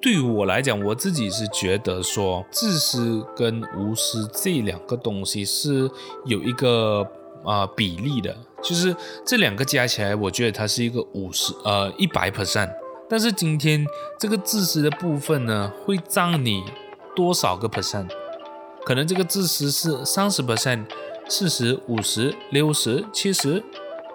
[0.00, 5.90] 对于我来讲，我自己是觉得说自私跟无私这两个东西是
[6.24, 7.02] 有一个
[7.44, 12.70] 啊、呃、比例的，就是这两个加起来，我觉得它是一个五十呃一百 percent。
[13.08, 13.84] 但是今天
[14.18, 16.62] 这个自私的部分呢，会占你
[17.16, 18.08] 多少个 percent？
[18.84, 20.84] 可能这个自私是三十 percent、
[21.28, 23.62] 四十、五十、六十、七十，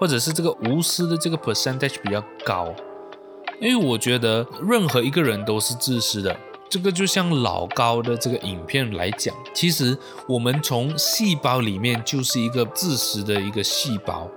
[0.01, 2.73] 或者是这个无私的这个 percentage 比较高。
[3.59, 6.35] 因为我觉得任何一个人都是自私的，
[6.67, 9.95] 这个就像老高的这个影片来讲，其实
[10.27, 14.27] 我们从细胞里面就是一个自私的一个细胞，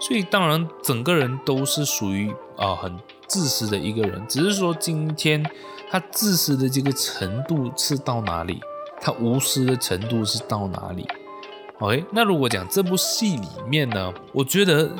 [0.00, 5.44] 所以当然整个人都是属于啊、很自私的一个人，只是说今天
[5.90, 8.58] 他自私的这个程度是到哪里，
[9.02, 11.06] 他无私的程度是到哪里。
[11.84, 14.90] ？OK，那如果讲这部戏里面呢，我觉得。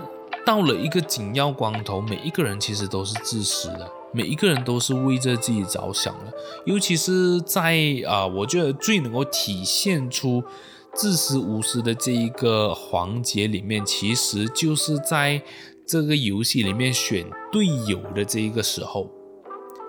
[0.47, 6.31] 到了一个紧要关头，每一个人其实都是自私的，每一个人都是为着自己着想的。
[6.67, 7.75] 尤其是在
[8.07, 10.45] 啊、我觉得最能够体现出
[10.93, 15.41] 自私无私的这一个环节里面，其实就是在
[15.87, 19.11] 这个游戏里面选队友的这一个时候。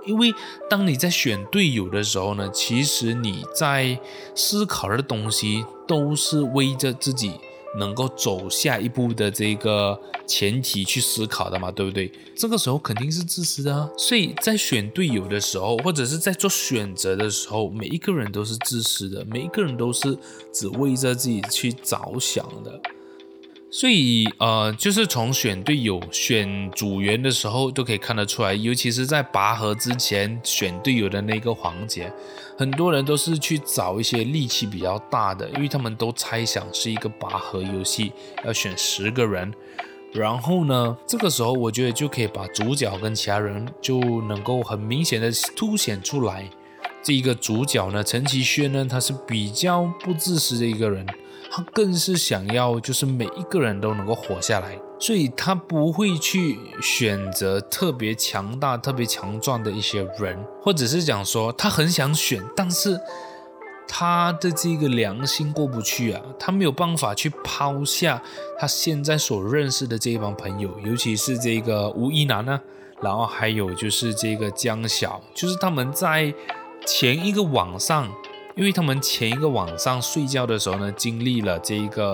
[0.05, 0.33] 因为
[0.69, 3.99] 当你在选队友的时候呢，其实你在
[4.33, 7.33] 思考的东西都是为着自己。
[7.77, 12.09] 能够走下一步的这个前提去思考的嘛，对不对？
[12.33, 13.89] 这个时候肯定是自私的啊。
[13.97, 20.17] 所以在选队友的时候，或者是在做选择的时候，每一个人都是自私的，每一个人都是
[20.53, 22.79] 只为着自己去着想的。
[23.77, 32.09] 所以，呃，就是从选队友、选组员的时候都可以看得出来，尤其是在拔河之前选队友的那个环节，
[32.57, 38.13] 很多人都是去找一些力气比较大的，因为他们都猜想是一个拔河游戏，
[38.45, 39.53] 要选十个人。
[40.13, 46.49] 然后呢，这个时候我觉得就可以把主角跟其他人就能够很明显的凸显出来。
[47.03, 51.05] 这一个主角呢，陈其轩呢，他是比较不自私的一个人。
[51.51, 62.99] 他更是想要，就是每一个人都能够活下来，所以他不会去选择特别强大、特别强壮的一些人，或者是讲说他很想选，但是
[63.87, 68.21] 他的这个良心过不去啊，他没有办法去抛下
[68.59, 72.59] 他现在所认识的这一帮朋友，尤其是这个吴亦男呢，
[73.01, 76.33] 然后还有就是这个江晓，就是他们在
[76.85, 78.11] 前一个晚上。
[78.55, 82.13] 因为他们前一个晚上睡觉的时候呢，经历了这一个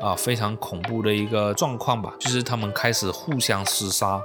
[0.00, 4.20] 啊、非常恐怖的一个状况吧，就是他们开始互相厮杀，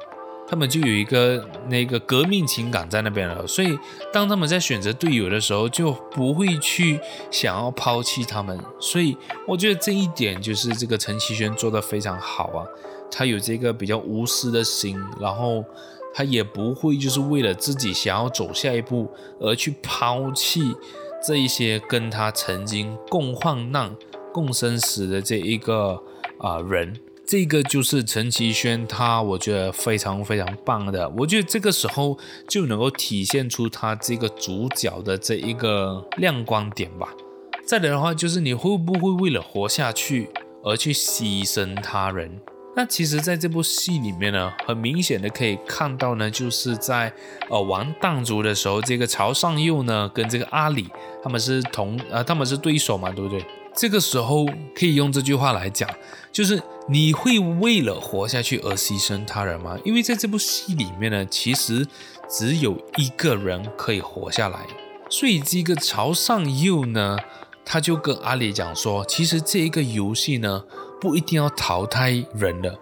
[0.48, 3.78] 他们就有一个那个革命情感在那边了，所以
[4.12, 9.16] 当他们在选择队友的时候，就不会去想要抛弃他们，所以
[9.48, 12.66] 我觉得这一点就是这个陈其轩做得非常好啊，
[13.12, 15.64] 他有这个比较无私的心，然后
[16.14, 20.76] 他也不会就是为了自己想要走下一步而去抛弃。
[21.22, 23.96] 这一些跟他曾经共患难、
[24.34, 26.02] 共生死的这一个
[26.38, 31.10] 啊、人，这个就是陈其宣，他我觉得非常非常棒的。
[31.18, 37.14] 我觉得这个时候就能够体现出他这个主角的这一个亮光点吧。
[37.66, 40.30] 再来的话，就是你会不会为了活下去
[40.64, 42.40] 而去牺牲他人？
[42.80, 47.12] 那其实，在这部戏里面呢，很明显的可以看到呢，就是在
[47.50, 50.88] 呃玩弹珠的时候，这个朝上佑呢跟这个阿里
[51.22, 53.46] 他们是同呃他们是对手嘛，对不对？
[53.76, 55.90] 这个时候可以用这句话来讲，
[56.32, 59.78] 就是你会为了活下去而牺牲他人吗？
[59.84, 61.86] 因为在这部戏里面呢，其实
[62.30, 64.66] 只有一个人可以活下来，
[65.10, 67.18] 所以这个朝上佑呢，
[67.66, 70.64] 他就跟阿里讲说，其实这一个游戏呢，
[71.00, 72.78] 不一定要淘汰人的，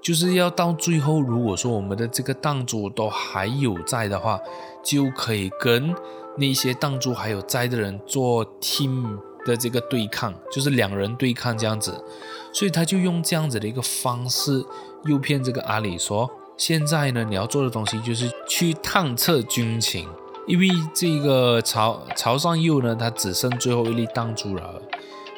[0.00, 4.38] 就是要到最后，如果说我们的这个档主都还有在的话，
[4.82, 5.94] 就可以跟
[6.36, 9.18] 那些档主还有在的人做 team。
[9.46, 12.04] 的这个对抗，就是两人对抗这样子，
[12.52, 14.62] 所以他就用这样子的一个方式
[15.06, 16.28] 诱骗这个阿里说，
[16.58, 20.06] 现在呢，你要做的东西就是去探测军情，
[20.46, 24.82] 因为这个曹曹尚佑呢，他只剩最后一粒弹珠了，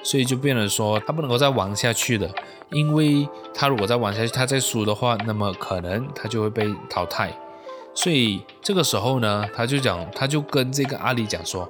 [0.03, 2.29] 所以就变成说他不能够再玩下去了，
[2.71, 7.33] 因为他如果再玩下去，他再输的话，那么可能他就会被淘汰，
[7.95, 11.69] 所以这个时候呢，他就讲，他就跟这个阿里讲说。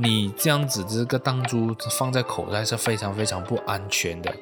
[0.00, 4.32] 你这样子这个弹珠放在口袋是非常非常不安全的，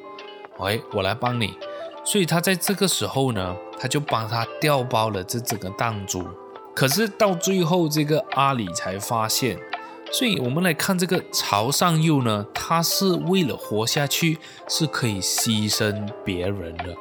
[0.58, 1.56] 喂，我来帮你。
[2.04, 6.28] 所以他在这个时候呢，他就帮他调包了这整个弹珠。
[6.74, 9.58] 可是到最后，这个阿里才发现。
[10.12, 14.38] 所以我们来看这个潮上佑呢，他是为了活下去，
[14.68, 16.94] 是可以牺牲别人的。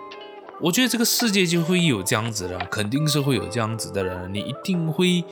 [0.61, 5.23] 我觉得这个世界就会有这样子的，肯定是会有这样子的人，你一定会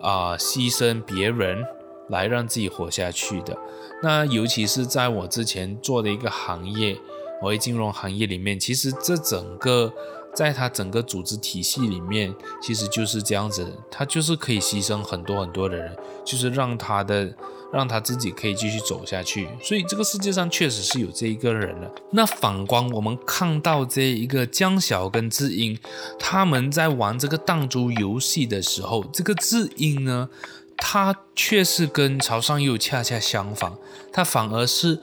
[0.00, 1.64] 啊、牺牲别人。
[2.08, 3.56] 来让自己活下去的，
[4.02, 6.98] 那尤其是在我之前做的一个行业，
[7.40, 9.92] 我为金融行业里面，其实这整个
[10.34, 17.34] 在他整个组织体系里面，其实就是这样子，他就是可以牺牲很多很多的人，就是让他的
[17.72, 19.48] 让他自己可以继续走下去。
[19.62, 21.90] 所以这个世界上确实是有这一个人的。
[22.12, 25.78] 那反观我们看到这一个江晓跟智英，
[26.18, 30.28] 他们在玩这个弹珠游戏的时候，这个智英呢，
[30.76, 33.72] 他却是跟曹尚佑恰恰相反，
[34.12, 34.98] 他反而是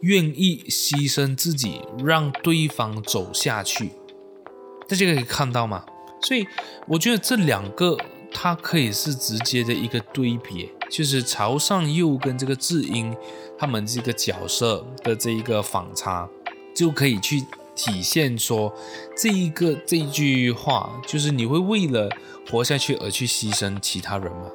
[0.00, 3.92] 愿意牺牲自己，让对方走下去。
[4.90, 5.84] 大家可以看到吗？
[6.20, 6.44] 所以
[6.88, 7.96] 我觉得这两个，
[8.32, 13.16] 它可以是直接的一个对比，就是朝上佑跟这个智英
[13.56, 16.28] 他们这个角色的这一个反差，
[16.74, 17.40] 就可以去
[17.76, 18.74] 体现说
[19.16, 22.10] 这一个这句话，就是你会为了
[22.50, 24.50] 活下去而去牺牲其他人吗？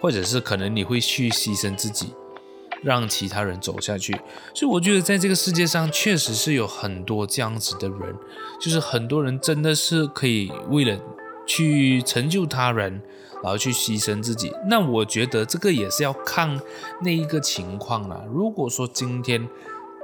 [0.00, 2.12] 或者是可能你会去牺牲自己，
[2.82, 4.12] 让其他人走下去。
[4.54, 8.14] 所以我觉得在这个世界上确实是有很多这样子的人，
[8.60, 10.98] 就是很多人真的是可以为了
[11.46, 13.00] 去成就他人，
[13.42, 14.52] 然后去牺牲自己。
[14.68, 16.60] 那我觉得这个也是要看
[17.02, 18.22] 那一个情况啦。
[18.32, 19.48] 如果说今天，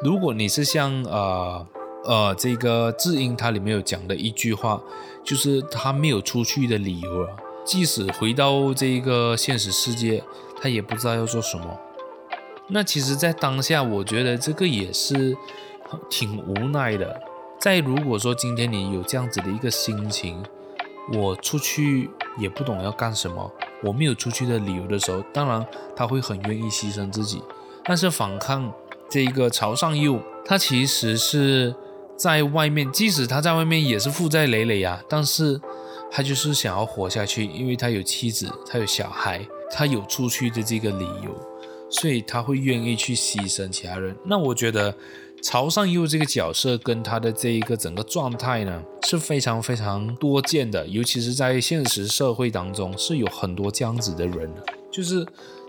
[0.02, 1.66] 如果你是像呃
[2.04, 4.80] 呃这个智英他里面有讲的一句话，
[5.24, 7.28] 就是他没有出去的理由啊。
[7.64, 10.22] 即使回到这个现实世界，
[10.60, 11.78] 他也不知道要做什么。
[12.72, 15.36] 那其实，在当下，我觉得这个也是
[16.08, 17.20] 挺无奈的。
[17.60, 20.42] 在如果说今天你有这样子的一个心情，
[21.12, 22.08] 我出去
[22.38, 27.42] 也不懂要干什么，我没有出去的理由的时候，当然他会很愿意牺牲自己。
[27.84, 28.72] 但是反抗
[29.08, 31.74] 这一个朝尚佑，他其实是
[32.16, 35.60] 在外面，即使他在外面也是负债累累呀，但是。
[36.14, 41.34] 他就是想要活下去，因为他有妻子，他有小孩，他有出去的这个理由，
[41.92, 44.16] 所以他会愿意去牺牲其他人。
[44.24, 44.92] 那我觉得
[45.42, 54.50] 曹尚佑这个角色跟他的这一个整个状态呢，是非常非常多见的，尤其是在现实社会当中是有很多这样子的人，
[54.90, 55.26] 就是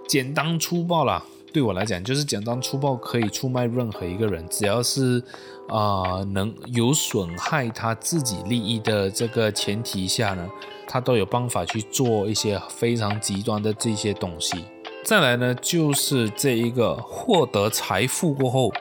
[0.08, 1.24] 简单粗暴啦。
[1.52, 5.24] 对我来讲，就是简单粗暴，可以出卖任何一个人，只要是
[5.70, 10.50] 啊、能有损害他自己利益的这个前提下呢，
[10.88, 14.66] 他都有办法去做一些非常极端的这些东西。
[15.04, 18.72] 再来呢，就是这一个获得财富过后，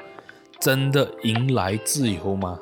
[0.60, 2.60] 真的迎来自由吗？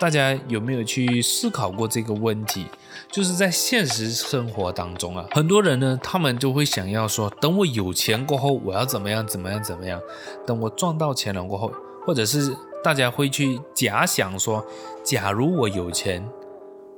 [0.00, 2.66] 大家有没有去思考过这个问题？
[3.10, 10.00] 就是在现实生活当中啊，很多人呢，他们就会想要说，等我有钱过后，我要怎么样怎么样怎么样？
[10.46, 11.70] 等我赚到钱了过后，
[12.06, 14.64] 或者是大家会去假想说，
[15.04, 16.26] 假如我有钱，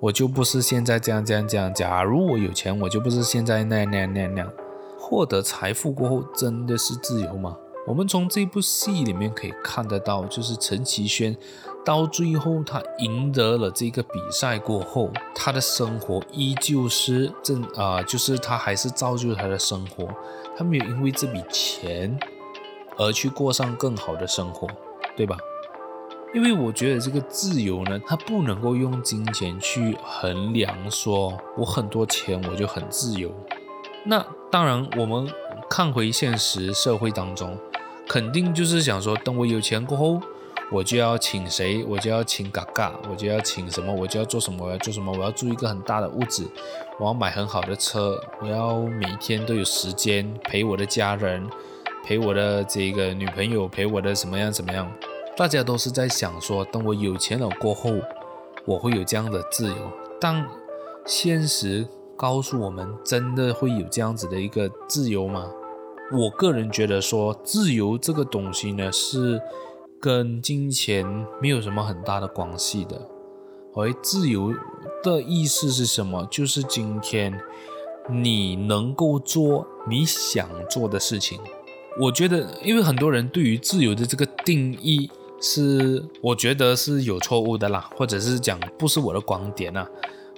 [0.00, 1.74] 我就不是现在这样这样这样。
[1.74, 4.52] 假如我有钱，我就不是现在那样那样那样那样。
[5.06, 7.54] 获得财富过后，真的是自由吗？
[7.86, 11.36] 我们从这部戏里面可以看得到，就是陈其宣。
[11.84, 20.08] 到最后他赢得了这个比赛过后，他的生活依旧是正啊、就是他还是造就他的生活，
[20.56, 22.18] 他没有因为这笔钱
[22.96, 24.66] 而去过上更好的生活，
[25.14, 25.36] 对吧？
[26.32, 33.30] 因为我觉得这个自由呢，它不能够用金钱去衡量，说我很多钱我就很自由。
[34.04, 35.26] 那当然，我们
[35.68, 37.58] 看回现实社会当中，
[38.06, 40.20] 肯定就是想说，等我有钱过后，
[40.70, 46.48] 我就要请谁，我就要请嘎嘎，我就要请什么，我就要做什么，我要做什么，我要住一个很大的屋子，
[47.00, 51.48] 我要买很好的车，我要每一天都有时间陪我的家人，
[52.04, 54.90] 陪我的这个女朋友，陪我的什么样怎么样。
[55.36, 57.90] 大家都是在想说，等我有钱了过后，
[58.66, 59.90] 我会有这样的自由。
[60.20, 60.46] 但
[61.04, 61.86] 现实
[62.16, 65.50] 告诉我们，真的会有这样子的一个自由吗？
[66.12, 69.40] 我个人觉得说，自由这个东西呢，是
[70.00, 71.04] 跟金钱
[71.40, 73.08] 没有什么很大的关系的。
[73.74, 74.54] 而自由
[75.02, 76.26] 的意思是什么？
[76.30, 77.40] 就是今天
[78.08, 81.40] 你能够做你想做的事情。
[82.00, 85.10] 我觉得，因为很多人对于自由的这个定义，
[85.40, 89.88] 是，我觉得是有错误的啦，或者是讲不是我的观点啊。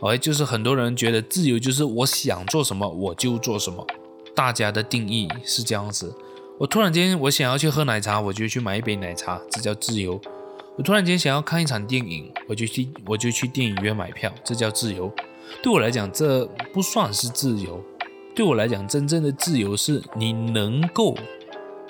[0.02, 3.86] 哎，就是很多人觉得自由就是我想做什么我就做什么，
[4.34, 6.14] 大家的定义是这样子。
[6.58, 10.20] 我突然间我想要去喝奶茶，我就去买一杯奶茶，这叫自由。
[10.76, 15.12] 我突然间想要看一场电影，我就去我就去电影院买票，这叫自由。
[15.62, 17.82] 对我来讲，这不算是自由。
[18.34, 21.16] 对我来讲，真正的自由是你能够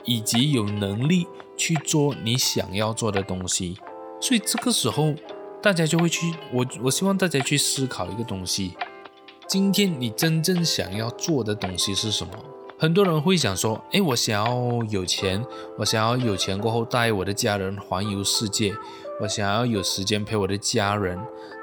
[0.05, 1.27] 以及有能力。
[1.59, 3.79] 去做你想要做的东西，
[4.21, 5.15] 所以这个时候
[5.63, 8.77] 大家就会去，我我希望大家去思考一个东西：
[9.49, 12.33] 今天你真正想要做的东西是什么？
[12.79, 15.45] 很多人会想说，诶，我想要有钱，
[15.79, 18.75] 我想要有钱过后带我的家人环游世界，
[19.21, 21.19] 我想要有时间陪我的家人。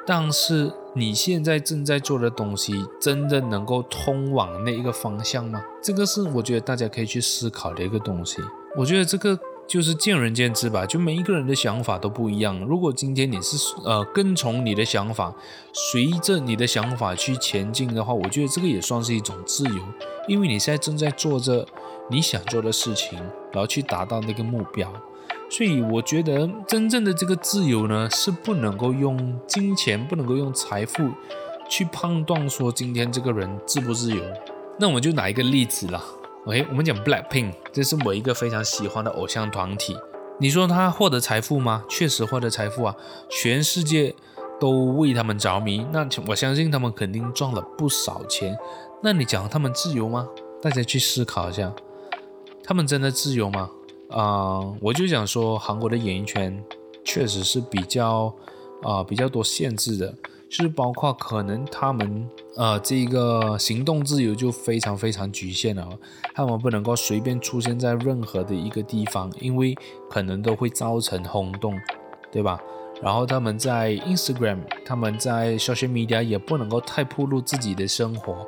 [0.06, 5.64] 但是你现在正在做的东西，真的能够通往那一个方向吗？
[5.82, 8.42] 这个是我觉得大家可以去思考的一个东西。
[8.76, 9.40] 我觉得这个。
[9.68, 12.60] 就是见仁见智吧，就每一个人的想法都不一样。
[12.60, 15.34] 如果今天你是呃跟从你的想法，
[15.72, 19.84] 随着你的想法去前进的话，我觉得这个也算是一种自由，
[20.28, 21.66] 因为你现在正在做着
[22.12, 23.18] 你想做的事情，
[23.52, 24.94] 然后去达到那个目标。
[25.50, 31.10] 所以我觉得真正的这个自由呢，是不能够用金钱，不能够用财富
[31.70, 34.24] 去判断说今天这个人自不自由。
[34.80, 36.04] 那我们就拿一个例子啦。
[36.46, 39.96] OK，我们讲 Blackpink，这是我一个非常喜欢的偶像团体。
[40.42, 41.86] 你说他获得财富吗？
[41.88, 42.94] 确实获得财富啊，
[43.30, 44.14] 全世界
[44.60, 45.88] 都为他们着迷。
[45.94, 48.54] 那我相信他们肯定赚了不少钱。
[49.02, 50.28] 那你讲他们自由吗？
[50.62, 51.74] 大家去思考一下，
[52.62, 53.70] 他们真的自由吗？
[54.10, 56.62] 啊、我就想说，韩国的演艺圈
[57.06, 58.36] 确实是比较
[58.82, 60.14] 啊、比较多限制的。
[60.54, 65.88] 是包括可能他们呃这个行动自由就非常非常局限了，
[66.36, 69.76] 他们不能够随便出现在任何的一个地方，因为
[70.10, 71.74] 可能都会造成轰动，
[72.32, 72.60] 对吧？
[73.02, 78.48] 然后他们在 Instagram，他们在 social media 也不能够太暴露自己的生活，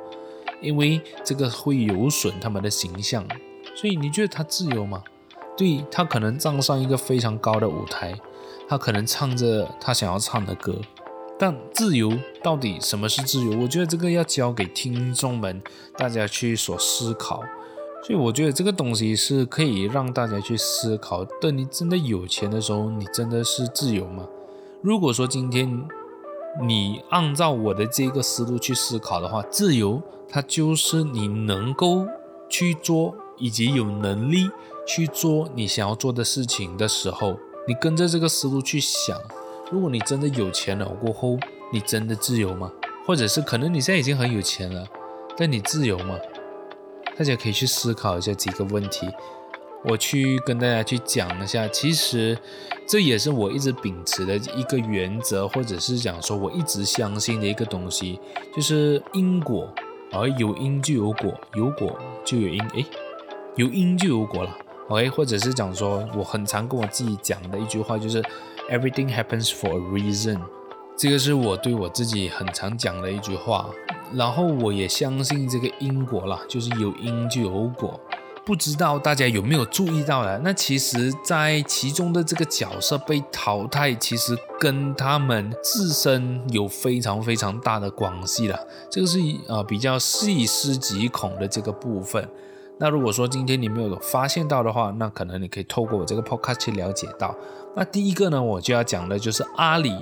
[0.62, 3.26] 因为这个会有损他们的形象。
[3.74, 5.02] 所以你觉得他自由吗？
[5.56, 8.14] 对，他可能站上一个非常高的舞台，
[8.68, 10.80] 他可能唱着他想要唱的歌。
[11.38, 12.12] 但自由
[12.42, 13.58] 到底什么是自由？
[13.58, 15.62] 我觉得这个要交给听众们
[15.96, 17.42] 大家去所思考。
[18.04, 21.24] 所以我觉得这个东西是可以让大家去思考。
[21.40, 24.28] 等你真的有钱的时候，你真的是自由吗？
[24.80, 25.88] 如果说今天
[26.62, 32.06] 你按照我的这个思路去思考的话，自由它就是你能够
[32.48, 34.48] 去做，以及有能力
[34.86, 39.20] 去做你想要做的事情的时候，你跟着这个思路去想。
[39.72, 41.36] 如果你真的有钱了过后，
[41.72, 42.70] 你真的自由吗？
[43.04, 44.86] 或者是可能你现在已经很有钱了，
[45.36, 46.16] 但你自由吗？
[47.16, 49.08] 大家可以去思考一下几个问题。
[49.84, 52.38] 我去跟大家去讲一下，其实
[52.86, 58.20] 这也是我一直秉持的一个原则，或者是讲说我一直相信的一个东西，
[58.54, 59.68] 就是因果，
[60.12, 62.86] 而有因就有果，有果就有因，诶，
[63.56, 64.56] 有因就有果了
[64.88, 65.08] ，OK？
[65.08, 68.22] 或者是讲说我很常跟我自己讲的一句话，就是。
[68.68, 70.40] Everything happens for a reason，
[70.98, 73.70] 这个是我对我自己很常讲的一句话。
[74.12, 78.00] 然后我也相信这个因果啦，就是有因就有果。
[78.44, 80.40] 不知道大家有没有注意到呢？
[80.42, 88.58] 那其实，在其中的这个角色被淘汰，其实跟他们自身有非常非常大的关系了。
[88.90, 92.28] 这个是呃比较细思极恐的这个部分。
[92.78, 97.34] 那如果说今天你没有发现到的话，那可能你可以透过我这个 podcast 去了解到。
[97.74, 99.92] 那第一个呢，我就要讲的就是阿里。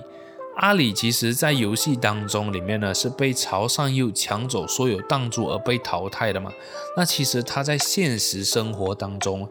[0.56, 6.52] 阿里其实在游戏当中里面呢，是被曹尚佑抢走所有弹珠而被淘汰的嘛。
[6.96, 9.48] 那其实他在现实生活当中，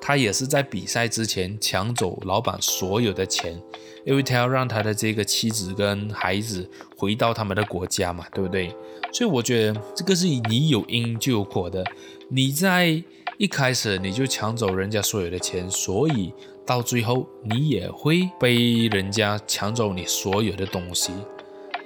[0.00, 3.60] 他也是在比赛之前抢走老板所有的钱，
[4.06, 8.74] 因为他要让他的这个妻子跟孩子回到他们的国家嘛，对不对？
[9.12, 11.84] 所以我觉得这个是你有因就有果的，
[12.28, 13.02] 你在
[13.36, 16.32] 一开始你就抢走人家所有的钱，所以。
[16.66, 21.10] 到最后，你也会被人家抢走你所有的东西。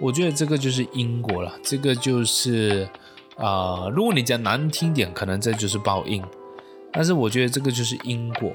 [0.00, 2.88] 我觉得这个就是因果了，这个就是
[3.36, 6.20] 啊、如果你讲难听点，可能这就是报应。
[6.92, 8.52] 但是我觉得这个就是因果。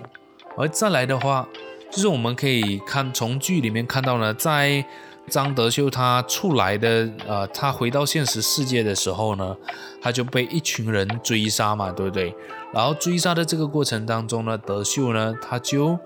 [0.57, 1.47] 而再来的话，
[1.89, 4.85] 就是我们可以看从剧里面看到呢，在
[5.29, 9.55] 张德秀他出来的，呃，他回到现实世界的时候呢，
[10.01, 12.33] 他就被一群人追杀嘛，对不对？
[12.73, 15.97] 然后追杀的这个过程当中呢，德秀呢，他就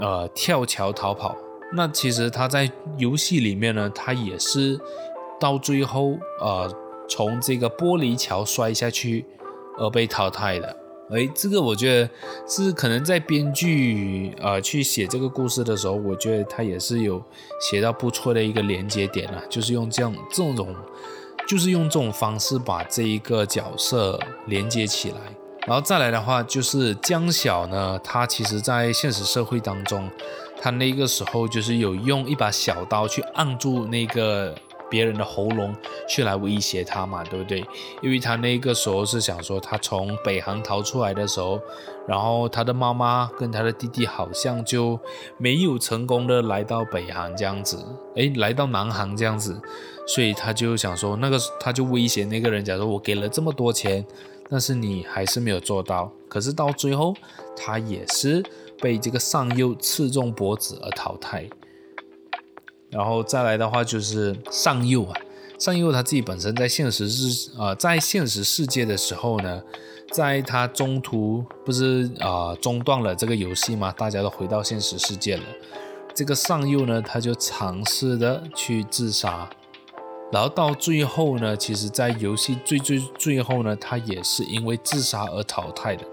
[0.00, 1.36] 呃跳桥逃跑。
[1.72, 4.78] 那其实他在游戏里面呢，他也是
[5.40, 6.70] 到最后呃
[7.08, 9.24] 从这个玻璃桥摔下去
[9.78, 10.83] 而被淘汰的。
[11.10, 12.10] 诶，这个我觉得
[12.48, 17.22] 是可能在编剧呃去写这个故事的时候，我觉得他也是有
[17.60, 20.74] 写到不错的一个连接点啊，就是用这样这种，
[21.46, 25.18] 就是用这种方式把这一个角色连接起来。
[25.66, 30.10] 然后再来的话，就是江晓呢，他其实在现实社会当中，
[30.60, 34.54] 他那个时候就是有用一把小刀去按住那个
[34.90, 35.74] 别人的喉咙，
[36.08, 37.64] 去来威胁他嘛，对不对？
[38.02, 41.60] 因为他那个时候是想说，他从北韩逃出来的时候，
[42.06, 44.98] 然后他的妈妈跟他的弟弟好像就
[45.38, 47.84] 没有成功的来到北韩这样子，
[48.16, 49.60] 诶，来到南韩这样子，
[50.06, 54.04] 所以他就想说，那个他就威胁那个人，假如我给了这么多钱。
[54.50, 57.14] 但是你还是没有做到，可是到最后，
[57.56, 58.44] 他也是
[58.78, 61.48] 被这个尚佑刺中脖子而淘汰。
[62.94, 65.20] 然后再来的话就是上佑啊，
[65.58, 69.60] 上佑他自己本身在现实世呃在现实世界的时候呢，
[70.12, 73.92] 在他中途不是啊、中断了这个游戏吗？
[73.98, 75.42] 大家都回到现实世界了，
[76.14, 79.50] 这个上佑呢，他就尝试的去自杀。
[80.32, 86.04] 然后到最后呢，其实，在游戏最最最后呢，他也是因为自杀而淘汰的，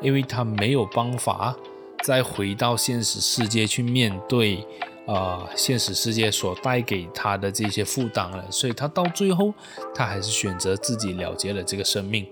[0.00, 1.56] 因为他没有办法
[2.04, 4.64] 再回到现实世界去面对、
[5.08, 9.54] 呃，现实世界所带给他的这些负担了，所以他到最后，
[9.94, 12.26] 他还是选择自己了结了这个生命。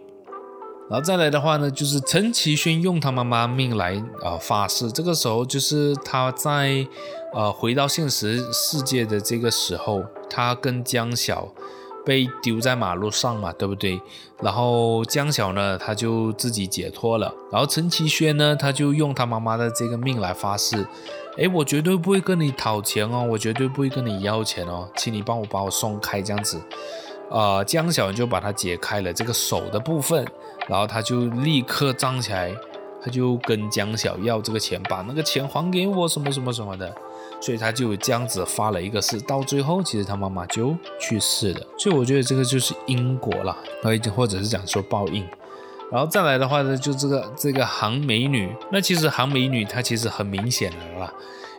[0.91, 6.87] 然后再来的话呢，就是陈其轩用他妈妈命来啊、呃、发誓，这个时候就是他在
[7.33, 11.49] 呃回到现实世界的这个时候，他跟江晓
[12.05, 14.01] 被丢在马路上嘛，对不对？
[14.41, 20.87] 然后江晓呢，他就自己解脱了，然后陈其轩呢，他就用他妈妈的这个命来发誓，
[21.37, 26.61] 诶，我绝对不会跟你讨钱哦，我绝对不会跟你要钱哦，请你帮我把我送开这样子。
[27.31, 30.27] 呃，江晓就把他解开了这个手的部分。
[30.69, 32.53] 然后他就立刻站起来，
[33.01, 36.93] 他就跟江晓要这个钱，把那个钱还给我，什么什么什么的。
[37.41, 41.61] 所以他就这样子发了一个誓，到最后其实他妈妈就去世了。
[41.79, 43.57] 所以我觉得这个就是因果了，
[44.13, 45.25] 或者是讲说报应。
[45.91, 51.13] 然后再来的话呢，就这个这个韩美女，那其实韩美女她其实很明显的啦，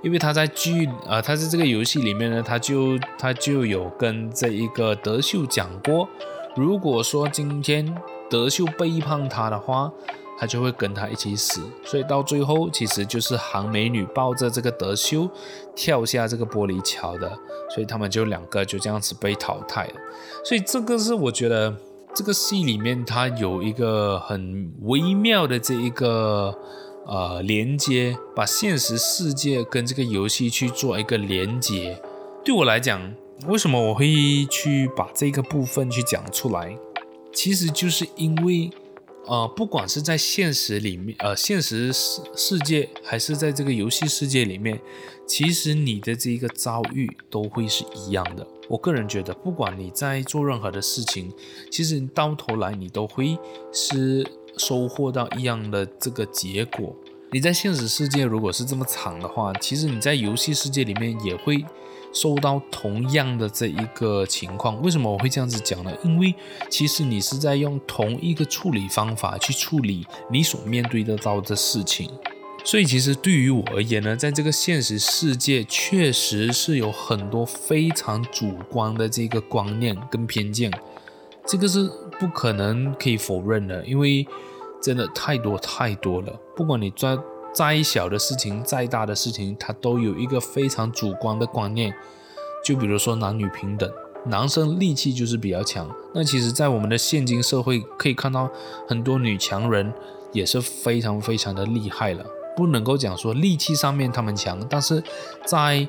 [0.04, 6.08] 因为她在剧呃，她在这个游戏里面呢，她就她就有跟这一个德秀讲过，
[6.56, 7.96] 如果说今天。
[8.30, 9.90] 德秀背叛他的话，
[10.38, 11.62] 他就会跟他一起死。
[11.82, 15.30] 所以到最后，其实就是韩美女抱着这个德秀
[15.74, 17.40] 跳下这个玻璃桥的，
[17.74, 19.94] 所以他们就两个就这样子被淘汰了。
[20.44, 21.74] 所以这个是我觉得
[22.14, 26.58] 这个戏里面它有一个很微妙的这一个
[27.06, 32.02] 呃连接，把现实世界跟这个游戏去做一个连接。
[32.44, 33.14] 对我来讲，
[33.46, 36.78] 为什么我会去把这个部分去讲出来？
[37.32, 38.72] 其实就是因为，
[39.28, 44.80] 呃，不管是在现实里面，呃，现实世世界，还是在这个游戏世界里面，
[45.28, 48.48] 其实你的这一个遭遇都会是一样的。
[48.68, 51.32] 我个人觉得，不管你在做任何的事情，
[51.72, 53.38] 其实到头来你都会
[53.72, 54.26] 是
[54.58, 56.96] 收获到一样的这个结果。
[57.32, 61.66] 你在现实世界如果是这么惨的话，其实你在游戏世界里面也会。
[62.14, 65.92] 受到同样的这一个情况，为什么我会这样子讲呢？
[66.04, 66.34] 因为
[66.68, 72.10] 其实你是在用同一个处理方法去处理你所面对得到的事情，
[72.68, 80.70] 所以其实对于我而言呢，在这个现实世界确实是有很多非常主观的这个观念跟偏见，
[81.46, 81.90] 这个是
[82.20, 84.28] 不可能可以否认的，因为
[84.82, 86.38] 真的太多太多了。
[86.58, 87.18] 不管你在
[87.54, 91.96] 再小的事情，再大的事情，它都有一个非常主观的观念。
[92.66, 93.90] 就比如说男女平等，
[94.26, 95.90] 男生力气就是比较强。
[96.14, 98.52] 那其实，在我们的现今社会，可以看到
[98.86, 99.94] 很多女强人
[100.34, 102.26] 也是非常非常的厉害了。
[102.58, 105.02] 不能够讲说力气上面他们强，但是
[105.46, 105.88] 在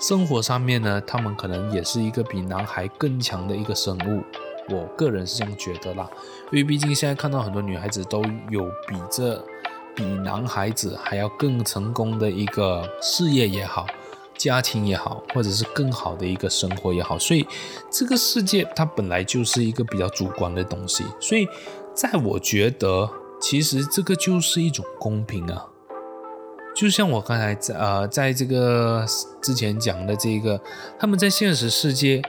[0.00, 4.22] 生活上面呢，他们可能也是一个比男孩更强的一个生物。
[4.68, 6.08] 我个人是这样觉得啦，
[6.52, 9.42] 因为毕竟现在看到很多女孩子都有比这
[9.96, 13.86] 比男孩子还要更成功的一个事业也好。
[14.38, 17.46] 家庭也好，或者是更好的一个生活也好，所以
[17.90, 21.04] 这个世界它本来就是一个比较主观的东西。
[21.20, 21.46] 所以，
[21.94, 25.66] 在我觉得，其实这个就是一种公平啊。
[26.80, 29.04] 就像我刚才在呃，在这个
[29.42, 30.58] 之前讲的这个，
[30.98, 32.22] 他们在现实世界，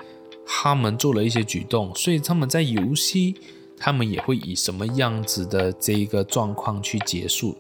[0.46, 3.34] 他们做了一些举动，所以他们在游戏，
[3.78, 7.56] 他们也会以什么样子的这一个状况去结束。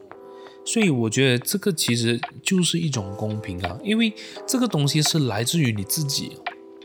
[0.66, 4.14] 所以我觉得这个其实就是一种公平啊，因为
[4.46, 6.34] 这个东西是来自于你自己。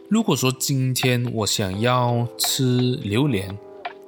[0.08, 3.58] 如果说今天我想要吃榴莲，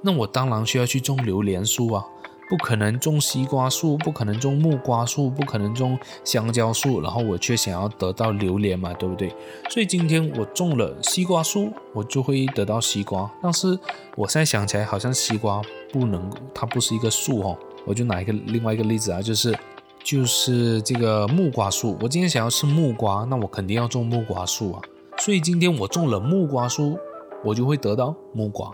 [0.04, 2.04] 那我当然需要去种榴莲树啊，
[2.48, 9.34] 不可能种西瓜树，不可能种木瓜树，不可能种香蕉树，然后我却想要得到榴莲嘛，对不对？
[9.68, 13.30] 所以今天我种了西瓜树，我就会得到西瓜。
[13.42, 13.78] 但是
[14.16, 15.60] 我现在想起来，好像西瓜
[15.92, 17.56] 不能，它不是一个树哦。
[17.84, 19.54] 我就拿一个另外一个例子啊，就是
[20.02, 21.96] 就是这个木瓜树。
[22.00, 24.80] 我今天想要吃木瓜，那我肯定要种木瓜树啊。
[25.18, 26.98] 所以今天我种了木瓜树，
[27.44, 28.70] 我就会得到木瓜。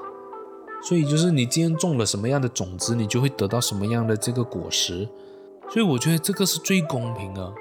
[0.87, 5.09] 所以就是你今天种了什么样的种子，你就会得到什么样的这个果实。
[5.71, 7.53] 所以我觉得这个是最公平的，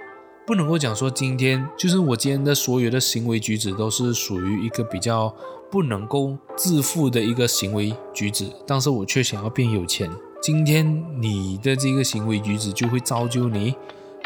[0.45, 5.33] 不能够讲说今天就是我今天的所有的行为举止都是属于一个比较
[5.71, 10.11] 不能够致富的一个行为举止，但是我却想要变有钱。
[10.41, 10.85] 今天
[11.21, 13.73] 你的这个行为举止就会造就你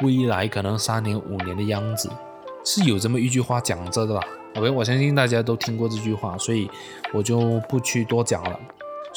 [0.02, 2.10] 未来可能三年五年的样子，
[2.66, 4.22] 是有这么一句话讲着的吧
[4.56, 6.68] ？OK，我相信大家都听过这句话，所以
[7.14, 8.60] 我就不去多讲了。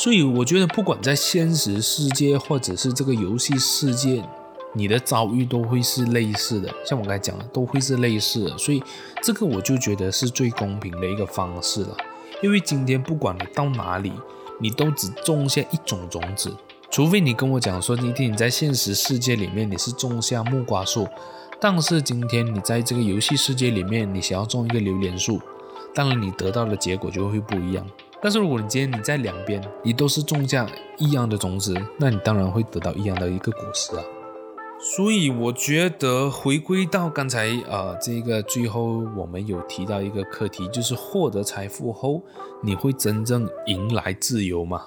[0.00, 4.24] 所以我觉得不管在现实世界或者是这个游戏世界，
[4.72, 8.82] 你的遭遇都会是类似的，像我刚才讲的都会是类似的，所以
[9.22, 11.94] 这个我就觉得是最公平的一个方式了。
[12.42, 14.10] 因为今天不管你到哪里，
[14.58, 16.50] 你都只种下一种种子。
[16.90, 21.06] 除非你跟我讲说，今天你在现实世界里面你是种下木瓜树，
[21.60, 25.38] 但是今天你在这个游戏世界里面，你想要种一个榴莲树，
[25.94, 27.86] 当然你得到的结果就会不一样。
[28.22, 30.66] 但是如果你今天你在两边，你都是种下
[30.98, 34.02] 一样的种子，那你当然会得到一样的一个果实啊。
[34.78, 42.22] 所以我觉得回归到刚才呃这个最后我们有提到一个课题，就是获得财富后，
[42.62, 44.86] 你会真正迎来自由吗？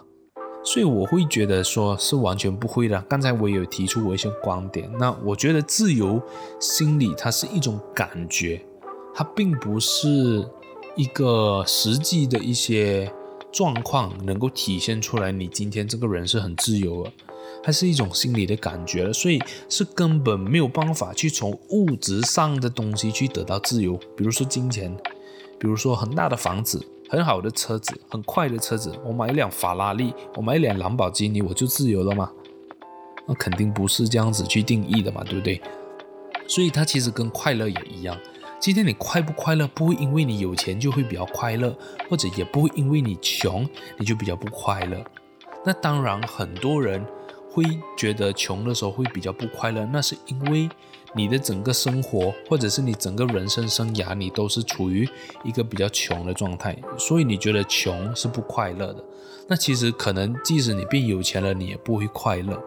[0.63, 2.99] 所以我会觉得说是完全不会的。
[3.09, 4.89] 刚才我也有提出我一些观点。
[4.97, 6.21] 那我觉得自由
[6.59, 8.65] 心理它是一种感觉，
[9.13, 10.47] 它并不是
[10.95, 13.11] 一个实际的一些
[13.53, 15.31] 状况能够体现出来。
[15.31, 17.13] 你今天这个人是很自由的，
[17.63, 19.39] 它是一种心理的感觉了，所以
[19.69, 23.95] 是根本没有办法去从物质上的东西去得到自由。
[24.17, 24.93] 比如说金钱，
[25.57, 26.85] 比如说很大的房子。
[27.09, 32.31] 很好的车子，很快的车子，我买一辆法拉利，我买一辆兰博基尼，我就自由了吗？
[33.27, 35.61] 那肯定不是这样子去定义的嘛，对不对？
[36.47, 38.17] 所以它其实跟快乐也一样。
[38.63, 41.77] 今天你快不快乐，不会因为你有钱就会比较快乐，
[42.09, 45.03] 或者也不会因为你穷你就比较不快乐。
[45.65, 47.05] 那当然，很多人
[47.51, 47.65] 会
[47.97, 50.69] 觉得穷的时候会比较不快乐，那是因为。
[51.15, 55.07] 你的整个生活，或者是你整个人生生涯，你都是处于
[55.43, 59.05] 一个比较穷的状态，所以你觉得穷是不快乐的。
[59.47, 62.59] 那其实可能，即使你变有钱了，你也不会快乐，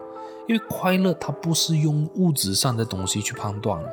[0.47, 3.83] 因为快乐它不是用物质上的东西去判断，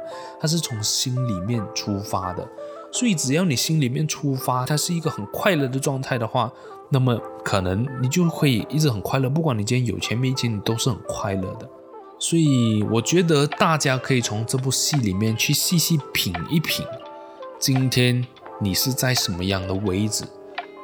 [0.41, 2.47] 它是从心里面出发的。
[2.93, 6.53] 所以只要你心里面出发，它是一个很快乐的状态的话，
[6.91, 9.29] 那么可能你就会一直很快乐。
[9.29, 11.69] 不管你今天有钱没钱，你都是很快乐的。
[12.21, 16.87] 所以我觉得大家可以从这部戏里面去细细品一品，
[17.59, 18.25] 今天
[18.61, 20.25] 你是在什么样的位置？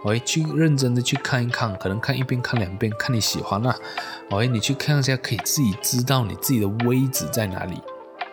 [0.04, 3.76] 喂去认真的去看一看，可能看一遍、看两遍，看你喜欢啊。
[4.30, 7.80] 喂你去看一下，可以自己知道你自己的位置在哪里。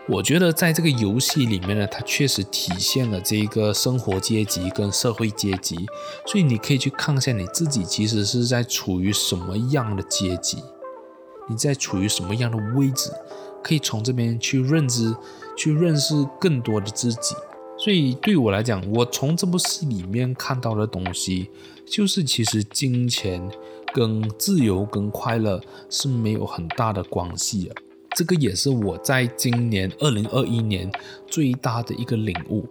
[0.08, 5.86] 我觉得在这个游戏里面呢，它确实体现了这个生活阶级跟社会阶级，
[6.26, 10.64] 所以你可以去看一下你自己其实是在处于什么样的阶级。
[11.50, 13.12] 你在处于什么样的位置，
[13.62, 15.14] 可以从这边去认知，
[15.58, 17.36] 去认识更多的自己。
[17.88, 21.50] 所以对我来讲，我从这部戏里面看到的东西，
[21.86, 23.42] 就是其实金钱
[23.94, 27.76] 跟自由跟快乐是没有很大的关系的。
[28.14, 30.92] 这个也是我在今年二零二一年
[31.28, 32.66] 最大的一个领悟。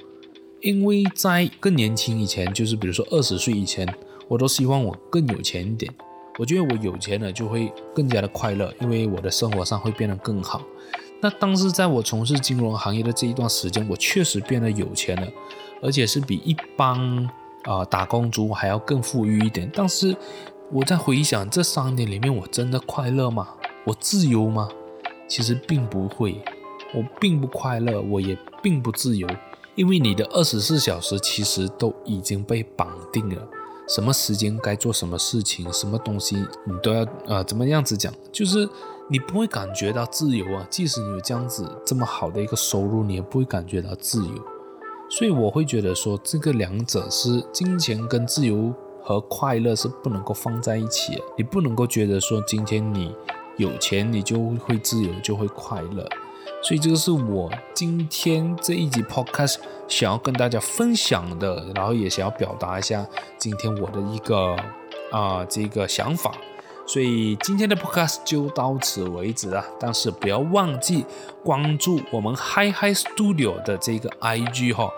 [0.61, 3.89] 因为在更年轻以前，就是比如说二十岁以前，
[4.29, 5.91] 我都希望我更有钱一点。
[6.39, 10.61] 我觉得我有钱了就会更加的快乐，因为我的生活上会变得更好。
[11.21, 15.27] 那当时在我从事金融行业的这一段时间，我确实变得有钱了，
[15.83, 17.29] 而且是比一般
[17.65, 19.69] 啊、打工族还要更富裕一点。
[19.75, 20.15] 但是
[20.71, 23.49] 我在回想这三年里面，我真的快乐吗？
[23.85, 24.69] 我自由吗？
[25.27, 26.41] 其实并不会，
[26.95, 29.27] 我并不快乐，我也并不自由，
[29.75, 33.49] 因为你的二十四小时其实都已经被绑定了，
[33.89, 38.69] 什么时间该做什么事情，什么东西你都要呃怎么样子讲，就是。
[39.09, 44.35] 你不会感觉到自由啊，即使你有这样子这么好的一个收入，你也不会感觉到自由。
[45.09, 51.23] 所以我会觉得说，这个两者是金钱跟自由和快乐是不能够放在一起的。
[51.39, 53.15] 你不能够觉得说，今天你
[53.57, 56.05] 有钱，你就会自由，就会快乐。
[56.61, 63.07] 所以这个是我今天这一集 podcast 想要跟大家分享的，然后也想要表达一下
[63.39, 64.57] 今天我的一个
[65.13, 66.35] 啊、这个想法。
[66.87, 71.05] 所以今天的 podcast 就到此为止了，但是不要忘记
[71.43, 74.89] 关注我们 Hi Hi Studio 的这个 IG 哈，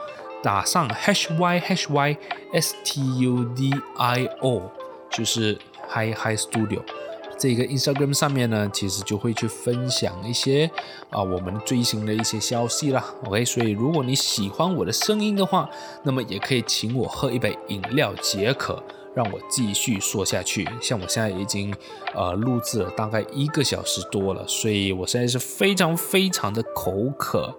[0.43, 2.16] 打上 H Y H Y
[2.53, 4.70] S T U D I O，
[5.11, 5.59] 就是
[5.89, 6.82] Hi Hi Studio
[7.39, 10.70] 这个 Instagram 上面呢，其实就会去分享一些
[11.09, 13.03] 啊我们最新的一些消息啦。
[13.24, 15.70] OK，所以如果你喜欢我的声音的话，
[16.03, 18.82] 那么也可以请我喝一杯饮料解渴。
[19.15, 20.69] 让我继续说下去。
[20.81, 21.75] 像我现在已经
[22.15, 27.55] 呃录制了大概一个小时多了，所以我现在是非常非常的口渴。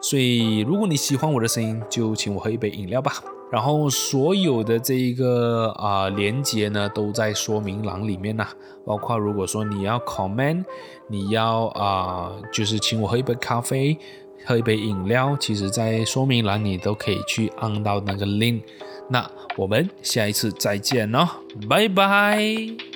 [0.00, 3.12] 所以如果你喜欢我的声音，就请我喝一杯饮料吧。
[3.50, 8.44] 然后所有的这一个啊、呃、连接呢，都在说明栏里面呢。
[8.84, 10.64] 包括如果说你要 comment，
[11.08, 13.96] 你要啊、就是请我喝一杯咖啡，
[14.44, 18.62] 喝一杯饮料，其实在说明栏你都可以去按到那个 link。
[19.08, 21.28] 那我们下一次再见喽，
[21.68, 22.93] 拜拜。